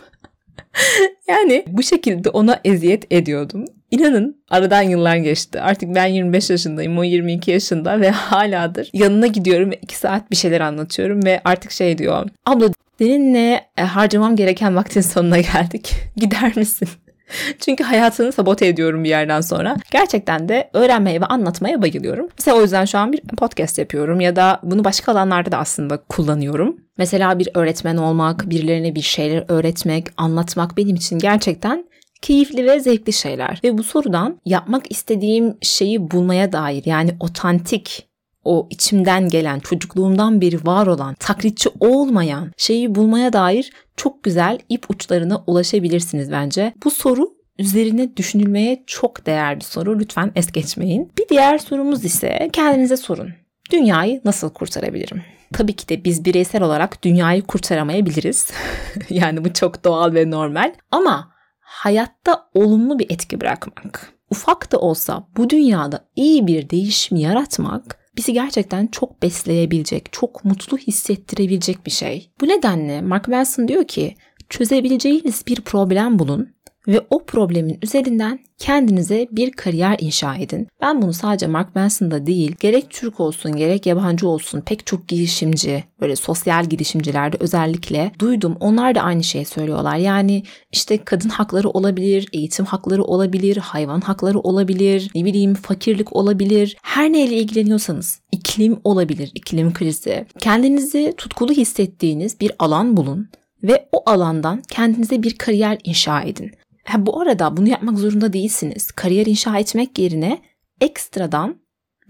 [1.29, 3.65] yani bu şekilde ona eziyet ediyordum.
[3.91, 5.61] İnanın aradan yıllar geçti.
[5.61, 8.91] Artık ben 25 yaşındayım, o 22 yaşında ve haladır.
[8.93, 12.29] Yanına gidiyorum ve 2 saat bir şeyler anlatıyorum ve artık şey diyor.
[12.47, 15.95] Abla seninle e, harcamam gereken vaktin sonuna geldik.
[16.17, 16.89] Gider misin?
[17.61, 19.77] Çünkü hayatını sabote ediyorum bir yerden sonra.
[19.91, 22.29] Gerçekten de öğrenmeye ve anlatmaya bayılıyorum.
[22.39, 25.97] Mesela o yüzden şu an bir podcast yapıyorum ya da bunu başka alanlarda da aslında
[25.97, 26.77] kullanıyorum.
[26.99, 31.85] Mesela bir öğretmen olmak, birilerine bir şeyler öğretmek, anlatmak benim için gerçekten
[32.23, 33.61] keyifli ve zevkli şeyler.
[33.65, 38.09] Ve bu sorudan yapmak istediğim şeyi bulmaya dair yani otantik
[38.45, 44.91] o içimden gelen, çocukluğumdan beri var olan, taklitçi olmayan şeyi bulmaya dair çok güzel ip
[44.91, 46.75] uçlarına ulaşabilirsiniz bence.
[46.85, 49.99] Bu soru üzerine düşünülmeye çok değer bir soru.
[49.99, 51.13] Lütfen es geçmeyin.
[51.19, 53.31] Bir diğer sorumuz ise kendinize sorun.
[53.71, 55.23] Dünyayı nasıl kurtarabilirim?
[55.53, 58.51] Tabii ki de biz bireysel olarak dünyayı kurtaramayabiliriz.
[59.11, 60.75] yani bu çok doğal ve normal.
[60.91, 61.33] Ama
[61.69, 68.33] hayatta olumlu bir etki bırakmak, ufak da olsa bu dünyada iyi bir değişim yaratmak bizi
[68.33, 72.31] gerçekten çok besleyebilecek, çok mutlu hissettirebilecek bir şey.
[72.41, 74.17] Bu nedenle Mark Manson diyor ki
[74.49, 76.55] çözebileceğiniz bir problem bulun
[76.89, 80.69] ve o problemin üzerinden kendinize bir kariyer inşa edin.
[80.81, 85.85] Ben bunu sadece Mark Manson'da değil, gerek Türk olsun gerek yabancı olsun pek çok girişimci,
[86.01, 88.57] böyle sosyal girişimcilerde özellikle duydum.
[88.61, 89.97] Onlar da aynı şeyi söylüyorlar.
[89.97, 96.77] Yani işte kadın hakları olabilir, eğitim hakları olabilir, hayvan hakları olabilir, ne bileyim fakirlik olabilir.
[96.83, 100.27] Her neyle ilgileniyorsanız iklim olabilir, iklim krizi.
[100.39, 103.29] Kendinizi tutkulu hissettiğiniz bir alan bulun
[103.63, 106.53] ve o alandan kendinize bir kariyer inşa edin.
[106.89, 108.93] Ha, bu arada bunu yapmak zorunda değilsiniz.
[108.93, 110.43] Kariyer inşa etmek yerine
[110.81, 111.61] ekstradan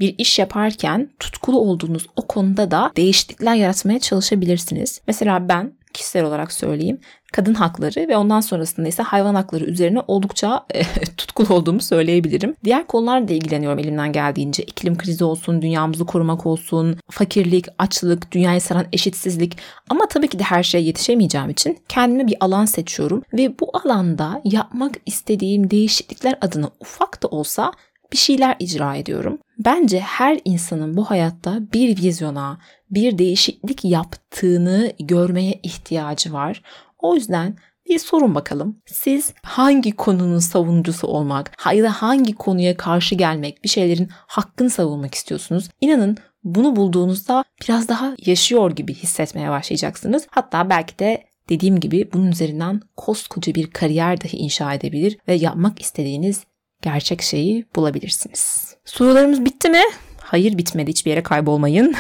[0.01, 5.01] bir iş yaparken tutkulu olduğunuz o konuda da değişiklikler yaratmaya çalışabilirsiniz.
[5.07, 7.01] Mesela ben kişisel olarak söyleyeyim.
[7.33, 10.83] Kadın hakları ve ondan sonrasında ise hayvan hakları üzerine oldukça e,
[11.17, 12.55] tutkulu olduğumu söyleyebilirim.
[12.65, 14.63] Diğer konularla da ilgileniyorum elimden geldiğince.
[14.63, 19.57] İklim krizi olsun, dünyamızı korumak olsun, fakirlik, açlık, dünyayı saran eşitsizlik.
[19.91, 24.41] Ama tabii ki de her şeye yetişemeyeceğim için kendime bir alan seçiyorum ve bu alanda
[24.45, 27.73] yapmak istediğim değişiklikler adına ufak da olsa
[28.13, 29.39] bir şeyler icra ediyorum.
[29.59, 32.59] Bence her insanın bu hayatta bir vizyona,
[32.91, 36.63] bir değişiklik yaptığını görmeye ihtiyacı var.
[36.99, 37.57] O yüzden
[37.89, 38.83] bir sorun bakalım.
[38.87, 45.15] Siz hangi konunun savunucusu olmak ya da hangi konuya karşı gelmek, bir şeylerin hakkını savunmak
[45.15, 45.69] istiyorsunuz?
[45.81, 50.27] İnanın bunu bulduğunuzda biraz daha yaşıyor gibi hissetmeye başlayacaksınız.
[50.31, 55.81] Hatta belki de dediğim gibi bunun üzerinden koskoca bir kariyer dahi inşa edebilir ve yapmak
[55.81, 56.45] istediğiniz
[56.83, 58.75] gerçek şeyi bulabilirsiniz.
[58.85, 59.83] Sorularımız bitti mi?
[60.21, 61.95] Hayır bitmedi hiçbir yere kaybolmayın.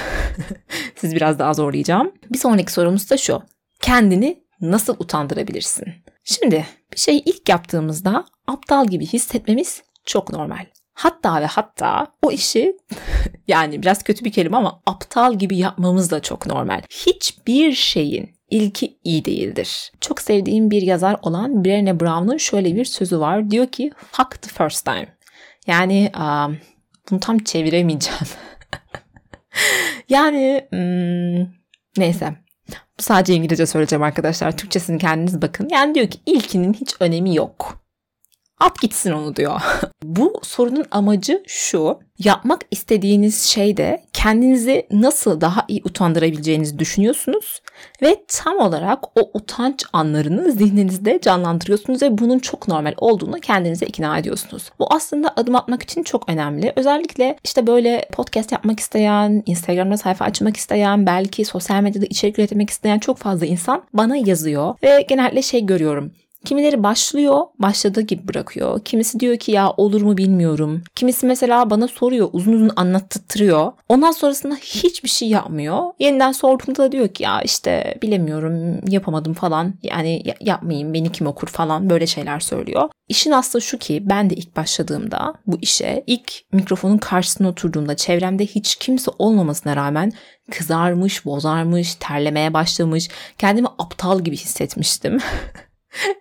[0.96, 2.12] Siz biraz daha zorlayacağım.
[2.30, 3.42] Bir sonraki sorumuz da şu.
[3.80, 5.86] Kendini nasıl utandırabilirsin?
[6.24, 10.66] Şimdi bir şeyi ilk yaptığımızda aptal gibi hissetmemiz çok normal.
[10.94, 12.76] Hatta ve hatta o işi
[13.48, 16.82] yani biraz kötü bir kelime ama aptal gibi yapmamız da çok normal.
[16.90, 19.92] Hiçbir şeyin ilki iyi değildir.
[20.00, 23.50] Çok sevdiğim bir yazar olan Brené Brown'un şöyle bir sözü var.
[23.50, 25.16] Diyor ki fuck the first time.
[25.66, 26.58] Yani um,
[27.10, 28.20] bunu tam çeviremeyeceğim.
[30.08, 31.52] yani hmm,
[31.96, 32.47] neyse
[32.98, 34.56] sadece İngilizce söyleyeceğim arkadaşlar.
[34.56, 35.68] Türkçesini kendiniz bakın.
[35.72, 37.80] Yani diyor ki ilkinin hiç önemi yok.
[38.60, 39.60] At gitsin onu diyor.
[40.02, 41.98] Bu sorunun amacı şu.
[42.24, 47.62] Yapmak istediğiniz şeyde kendinizi nasıl daha iyi utandırabileceğinizi düşünüyorsunuz
[48.02, 54.18] ve tam olarak o utanç anlarını zihninizde canlandırıyorsunuz ve bunun çok normal olduğunu kendinize ikna
[54.18, 54.70] ediyorsunuz.
[54.78, 56.72] Bu aslında adım atmak için çok önemli.
[56.76, 62.70] Özellikle işte böyle podcast yapmak isteyen, Instagram'da sayfa açmak isteyen, belki sosyal medyada içerik üretmek
[62.70, 66.12] isteyen çok fazla insan bana yazıyor ve genellikle şey görüyorum.
[66.44, 68.80] Kimileri başlıyor, başladığı gibi bırakıyor.
[68.84, 70.82] Kimisi diyor ki ya olur mu bilmiyorum.
[70.94, 73.72] Kimisi mesela bana soruyor, uzun uzun anlattırıyor.
[73.88, 75.82] Ondan sonrasında hiçbir şey yapmıyor.
[75.98, 79.74] Yeniden sorduğumda da diyor ki ya işte bilemiyorum, yapamadım falan.
[79.82, 82.88] Yani yapmayayım, beni kim okur falan böyle şeyler söylüyor.
[83.08, 88.46] İşin aslı şu ki ben de ilk başladığımda bu işe ilk mikrofonun karşısına oturduğumda çevremde
[88.46, 90.12] hiç kimse olmamasına rağmen
[90.50, 95.18] kızarmış, bozarmış, terlemeye başlamış, kendimi aptal gibi hissetmiştim.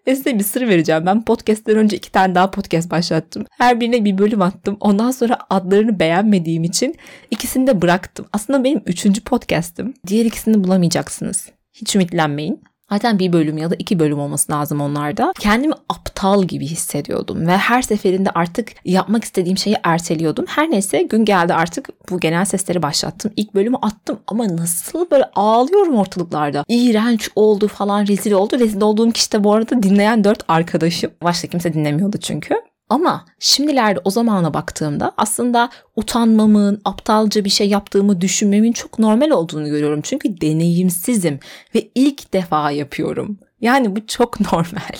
[0.07, 1.05] Ve size bir sır vereceğim.
[1.05, 3.45] Ben podcast'ten önce iki tane daha podcast başlattım.
[3.51, 4.77] Her birine bir bölüm attım.
[4.79, 6.95] Ondan sonra adlarını beğenmediğim için
[7.31, 8.25] ikisini de bıraktım.
[8.33, 9.93] Aslında benim üçüncü podcast'ım.
[10.07, 11.49] Diğer ikisini bulamayacaksınız.
[11.73, 12.61] Hiç ümitlenmeyin.
[12.91, 15.33] Zaten bir bölüm ya da iki bölüm olması lazım onlarda.
[15.39, 20.45] Kendimi aptal gibi hissediyordum ve her seferinde artık yapmak istediğim şeyi erteliyordum.
[20.47, 23.31] Her neyse gün geldi artık bu genel sesleri başlattım.
[23.35, 26.63] İlk bölümü attım ama nasıl böyle ağlıyorum ortalıklarda.
[26.67, 28.59] İğrenç oldu falan rezil oldu.
[28.59, 31.11] Rezil olduğum kişi de bu arada dinleyen dört arkadaşım.
[31.23, 32.55] Başta kimse dinlemiyordu çünkü.
[32.89, 39.69] Ama şimdilerde o zamana baktığımda aslında utanmamın, aptalca bir şey yaptığımı düşünmemin çok normal olduğunu
[39.69, 40.01] görüyorum.
[40.03, 41.39] Çünkü deneyimsizim
[41.75, 43.39] ve ilk defa yapıyorum.
[43.61, 44.97] Yani bu çok normal.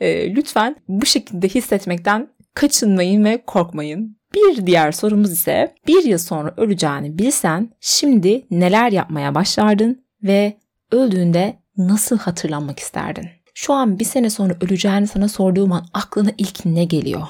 [0.00, 4.18] e, lütfen bu şekilde hissetmekten kaçınmayın ve korkmayın.
[4.34, 10.56] Bir diğer sorumuz ise bir yıl sonra öleceğini bilsen şimdi neler yapmaya başlardın ve
[10.92, 13.37] öldüğünde nasıl hatırlanmak isterdin?
[13.60, 17.28] Şu an bir sene sonra öleceğini sana sorduğum an aklına ilk ne geliyor?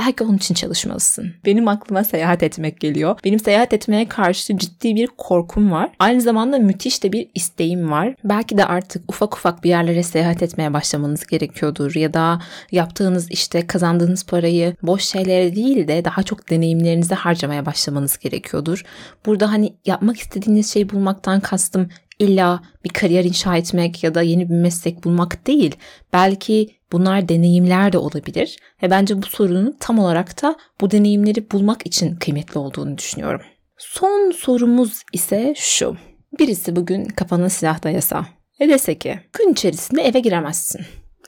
[0.00, 1.34] Belki onun için çalışmalısın.
[1.44, 3.18] Benim aklıma seyahat etmek geliyor.
[3.24, 5.90] Benim seyahat etmeye karşı ciddi bir korkum var.
[5.98, 8.14] Aynı zamanda müthiş de bir isteğim var.
[8.24, 11.94] Belki de artık ufak ufak bir yerlere seyahat etmeye başlamanız gerekiyordur.
[11.94, 18.18] Ya da yaptığınız işte kazandığınız parayı boş şeylere değil de daha çok deneyimlerinize harcamaya başlamanız
[18.18, 18.84] gerekiyordur.
[19.26, 21.88] Burada hani yapmak istediğiniz şeyi bulmaktan kastım
[22.22, 25.76] illa bir kariyer inşa etmek ya da yeni bir meslek bulmak değil.
[26.12, 31.86] Belki bunlar deneyimler de olabilir ve bence bu sorunun tam olarak da bu deneyimleri bulmak
[31.86, 33.40] için kıymetli olduğunu düşünüyorum.
[33.78, 35.96] Son sorumuz ise şu.
[36.38, 38.26] Birisi bugün kafana silah dayasa
[38.60, 40.80] ve dese ki gün içerisinde eve giremezsin.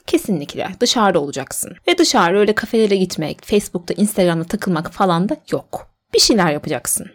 [0.07, 1.71] Kesinlikle dışarıda olacaksın.
[1.87, 5.87] Ve dışarı öyle kafelere gitmek, Facebook'ta, Instagram'da takılmak falan da yok.
[6.13, 7.07] Bir şeyler yapacaksın.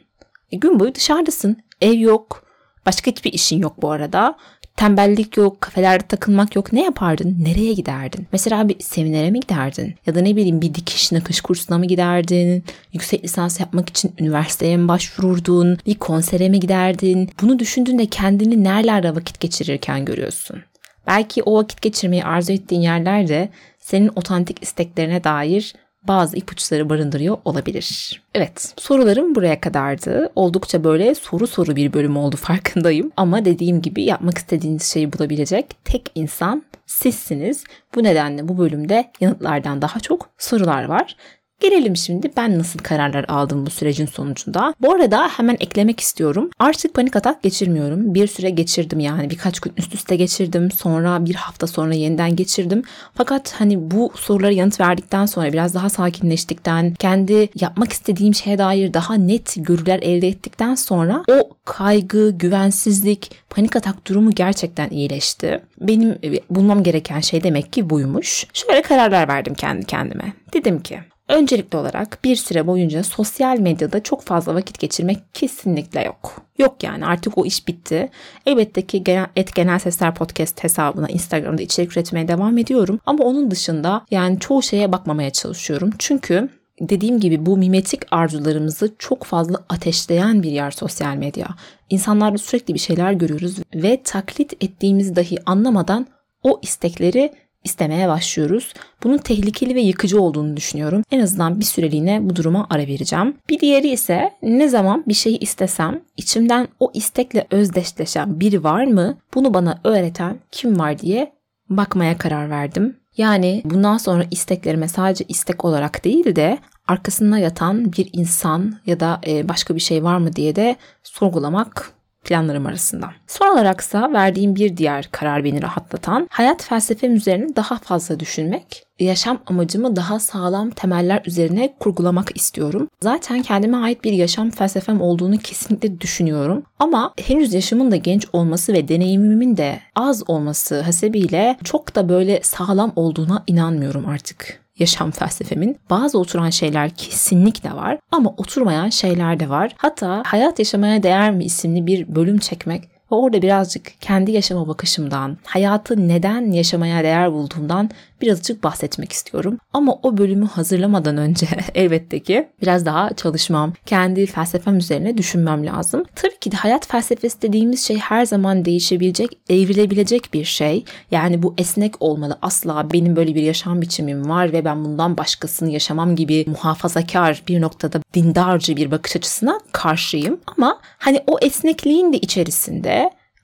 [0.53, 1.57] E, gün boyu dışarıdasın.
[1.81, 2.45] Ev yok,
[2.87, 4.37] Başka hiçbir işin yok bu arada.
[4.77, 6.73] Tembellik yok, kafelerde takılmak yok.
[6.73, 7.37] Ne yapardın?
[7.40, 8.27] Nereye giderdin?
[8.33, 9.95] Mesela bir seminere mi giderdin?
[10.07, 12.64] Ya da ne bileyim bir dikiş nakış kursuna mı giderdin?
[12.93, 15.79] Yüksek lisans yapmak için üniversiteye mi başvururdun?
[15.87, 17.31] Bir konsere mi giderdin?
[17.43, 20.62] Bunu düşündüğünde kendini nerelerde vakit geçirirken görüyorsun.
[21.07, 23.49] Belki o vakit geçirmeyi arzu ettiğin yerlerde
[23.81, 25.75] senin otantik isteklerine dair
[26.09, 28.23] bazı ipuçları barındırıyor olabilir.
[28.35, 30.33] Evet sorularım buraya kadardı.
[30.37, 33.13] Oldukça böyle soru soru bir bölüm oldu farkındayım.
[33.17, 37.65] Ama dediğim gibi yapmak istediğiniz şeyi bulabilecek tek insan sizsiniz.
[37.94, 41.17] Bu nedenle bu bölümde yanıtlardan daha çok sorular var.
[41.61, 44.75] Gelelim şimdi ben nasıl kararlar aldım bu sürecin sonucunda.
[44.81, 46.50] Bu arada hemen eklemek istiyorum.
[46.58, 48.15] Artık panik atak geçirmiyorum.
[48.15, 50.71] Bir süre geçirdim yani birkaç gün üst üste geçirdim.
[50.71, 52.83] Sonra bir hafta sonra yeniden geçirdim.
[53.15, 58.94] Fakat hani bu sorulara yanıt verdikten sonra biraz daha sakinleştikten, kendi yapmak istediğim şeye dair
[58.94, 65.63] daha net görüler elde ettikten sonra o kaygı, güvensizlik, panik atak durumu gerçekten iyileşti.
[65.81, 66.19] Benim
[66.50, 68.46] bulmam gereken şey demek ki buymuş.
[68.52, 70.33] Şöyle kararlar verdim kendi kendime.
[70.52, 71.00] Dedim ki
[71.31, 76.42] Öncelikli olarak bir süre boyunca sosyal medyada çok fazla vakit geçirmek kesinlikle yok.
[76.58, 78.10] Yok yani artık o iş bitti.
[78.46, 79.04] Elbette ki
[79.37, 83.00] et genel sesler podcast hesabına Instagram'da içerik üretmeye devam ediyorum.
[83.06, 85.90] Ama onun dışında yani çoğu şeye bakmamaya çalışıyorum.
[85.98, 86.48] Çünkü
[86.81, 91.48] dediğim gibi bu mimetik arzularımızı çok fazla ateşleyen bir yer sosyal medya.
[91.90, 96.06] İnsanlarla sürekli bir şeyler görüyoruz ve taklit ettiğimiz dahi anlamadan
[96.42, 97.33] o istekleri
[97.65, 98.75] istemeye başlıyoruz.
[99.02, 101.02] Bunun tehlikeli ve yıkıcı olduğunu düşünüyorum.
[101.11, 103.37] En azından bir süreliğine bu duruma ara vereceğim.
[103.48, 109.19] Bir diğeri ise ne zaman bir şeyi istesem içimden o istekle özdeşleşen biri var mı?
[109.35, 111.33] Bunu bana öğreten kim var diye
[111.71, 112.96] bakmaya karar verdim.
[113.17, 116.58] Yani bundan sonra isteklerime sadece istek olarak değil de
[116.88, 121.92] arkasında yatan bir insan ya da e, başka bir şey var mı diye de sorgulamak
[122.25, 123.10] planlarım arasında.
[123.27, 129.38] Son olaraksa verdiğim bir diğer karar beni rahatlatan hayat felsefem üzerine daha fazla düşünmek, yaşam
[129.46, 132.88] amacımı daha sağlam temeller üzerine kurgulamak istiyorum.
[133.02, 136.62] Zaten kendime ait bir yaşam felsefem olduğunu kesinlikle düşünüyorum.
[136.79, 142.40] Ama henüz yaşımın da genç olması ve deneyimimin de az olması hasebiyle çok da böyle
[142.42, 145.78] sağlam olduğuna inanmıyorum artık yaşam felsefemin.
[145.90, 149.74] Bazı oturan şeyler kesinlikle var ama oturmayan şeyler de var.
[149.76, 155.38] Hatta Hayat Yaşamaya Değer mi isimli bir bölüm çekmek ve orada birazcık kendi yaşama bakışımdan,
[155.44, 157.90] hayatı neden yaşamaya değer bulduğumdan
[158.21, 159.58] birazcık bahsetmek istiyorum.
[159.73, 166.04] Ama o bölümü hazırlamadan önce elbette ki biraz daha çalışmam, kendi felsefem üzerine düşünmem lazım.
[166.15, 170.85] Tabii ki de hayat felsefesi dediğimiz şey her zaman değişebilecek, evrilebilecek bir şey.
[171.11, 172.38] Yani bu esnek olmalı.
[172.42, 177.61] Asla benim böyle bir yaşam biçimim var ve ben bundan başkasını yaşamam gibi muhafazakar bir
[177.61, 180.40] noktada dindarcı bir bakış açısına karşıyım.
[180.56, 183.00] Ama hani o esnekliğin de içerisinde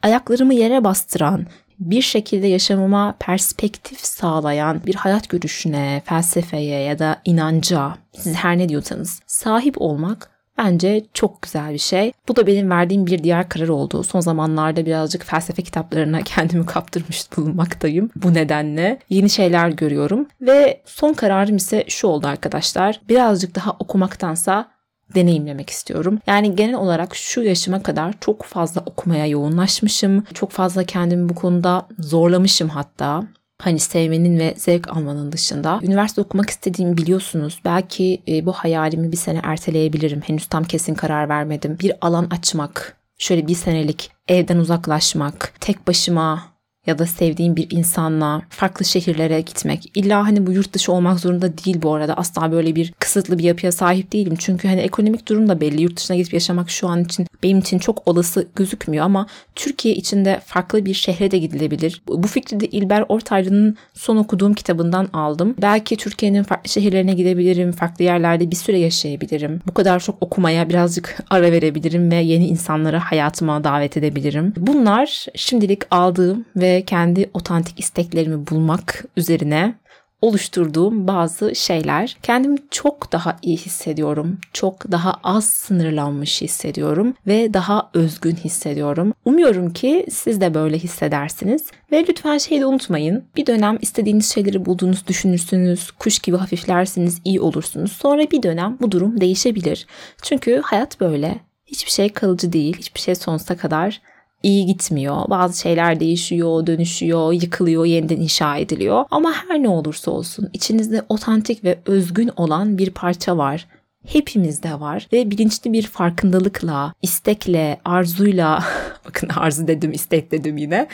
[0.07, 1.47] ayaklarımı yere bastıran,
[1.79, 8.69] bir şekilde yaşamıma perspektif sağlayan bir hayat görüşüne, felsefeye ya da inanca, siz her ne
[8.69, 12.13] diyorsanız sahip olmak bence çok güzel bir şey.
[12.29, 14.03] Bu da benim verdiğim bir diğer karar oldu.
[14.03, 18.11] Son zamanlarda birazcık felsefe kitaplarına kendimi kaptırmış bulunmaktayım.
[18.17, 23.01] Bu nedenle yeni şeyler görüyorum ve son kararım ise şu oldu arkadaşlar.
[23.09, 24.76] Birazcık daha okumaktansa
[25.15, 26.19] deneyimlemek istiyorum.
[26.27, 30.25] Yani genel olarak şu yaşıma kadar çok fazla okumaya yoğunlaşmışım.
[30.35, 33.25] Çok fazla kendimi bu konuda zorlamışım hatta.
[33.63, 35.81] Hani sevmenin ve zevk almanın dışında.
[35.83, 37.61] Üniversite okumak istediğimi biliyorsunuz.
[37.65, 40.21] Belki e, bu hayalimi bir sene erteleyebilirim.
[40.21, 41.79] Henüz tam kesin karar vermedim.
[41.81, 46.56] Bir alan açmak, şöyle bir senelik evden uzaklaşmak, tek başıma
[46.87, 49.91] ya da sevdiğim bir insanla farklı şehirlere gitmek.
[49.95, 52.15] İlla hani bu yurt dışı olmak zorunda değil bu arada.
[52.15, 54.35] Asla böyle bir kısıtlı bir yapıya sahip değilim.
[54.39, 55.83] Çünkü hani ekonomik durum da belli.
[55.83, 60.41] Yurt dışına gidip yaşamak şu an için benim için çok olası gözükmüyor ama Türkiye içinde
[60.45, 62.03] farklı bir şehre de gidilebilir.
[62.09, 65.55] Bu fikri de İlber Ortaylı'nın son okuduğum kitabından aldım.
[65.63, 67.73] Belki Türkiye'nin farklı şehirlerine gidebilirim.
[67.73, 69.61] Farklı yerlerde bir süre yaşayabilirim.
[69.67, 74.53] Bu kadar çok okumaya birazcık ara verebilirim ve yeni insanları hayatıma davet edebilirim.
[74.57, 76.45] Bunlar şimdilik aldığım
[76.85, 79.75] kendi otantik isteklerimi bulmak üzerine
[80.23, 82.17] oluşturduğum bazı şeyler.
[82.23, 84.39] Kendimi çok daha iyi hissediyorum.
[84.53, 89.13] Çok daha az sınırlanmış hissediyorum ve daha özgün hissediyorum.
[89.25, 91.67] Umuyorum ki siz de böyle hissedersiniz.
[91.93, 93.25] Ve lütfen şeyi de unutmayın.
[93.37, 97.93] Bir dönem istediğiniz şeyleri bulduğunuz düşünürsünüz, kuş gibi hafiflersiniz, iyi olursunuz.
[97.93, 99.87] Sonra bir dönem bu durum değişebilir.
[100.23, 101.41] Çünkü hayat böyle.
[101.67, 102.77] Hiçbir şey kalıcı değil.
[102.79, 104.01] Hiçbir şey sonsuza kadar
[104.43, 105.31] iyi gitmiyor.
[105.31, 109.05] Bazı şeyler değişiyor, dönüşüyor, yıkılıyor, yeniden inşa ediliyor.
[109.11, 113.67] Ama her ne olursa olsun içinizde otantik ve özgün olan bir parça var
[114.07, 118.65] hepimizde var ve bilinçli bir farkındalıkla, istekle, arzuyla,
[119.05, 120.87] bakın arzu dedim, istek dedim yine,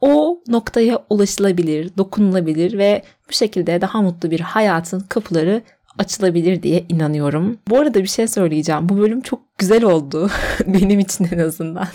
[0.00, 5.62] o noktaya ulaşılabilir, dokunulabilir ve bu şekilde daha mutlu bir hayatın kapıları
[5.98, 7.58] açılabilir diye inanıyorum.
[7.68, 8.88] Bu arada bir şey söyleyeceğim.
[8.88, 10.30] Bu bölüm çok güzel oldu.
[10.66, 11.88] Benim için en azından.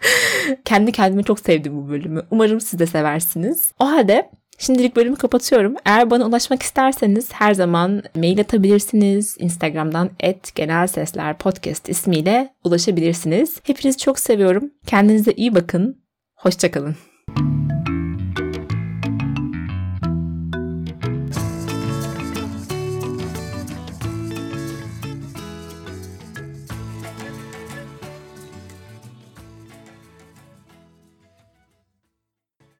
[0.64, 2.22] Kendi kendime çok sevdim bu bölümü.
[2.30, 3.72] Umarım siz de seversiniz.
[3.78, 5.74] O halde Şimdilik bölümü kapatıyorum.
[5.84, 9.36] Eğer bana ulaşmak isterseniz her zaman mail atabilirsiniz.
[9.38, 13.60] Instagram'dan et genel sesler podcast ismiyle ulaşabilirsiniz.
[13.62, 14.70] Hepinizi çok seviyorum.
[14.86, 16.02] Kendinize iyi bakın.
[16.34, 16.96] Hoşçakalın.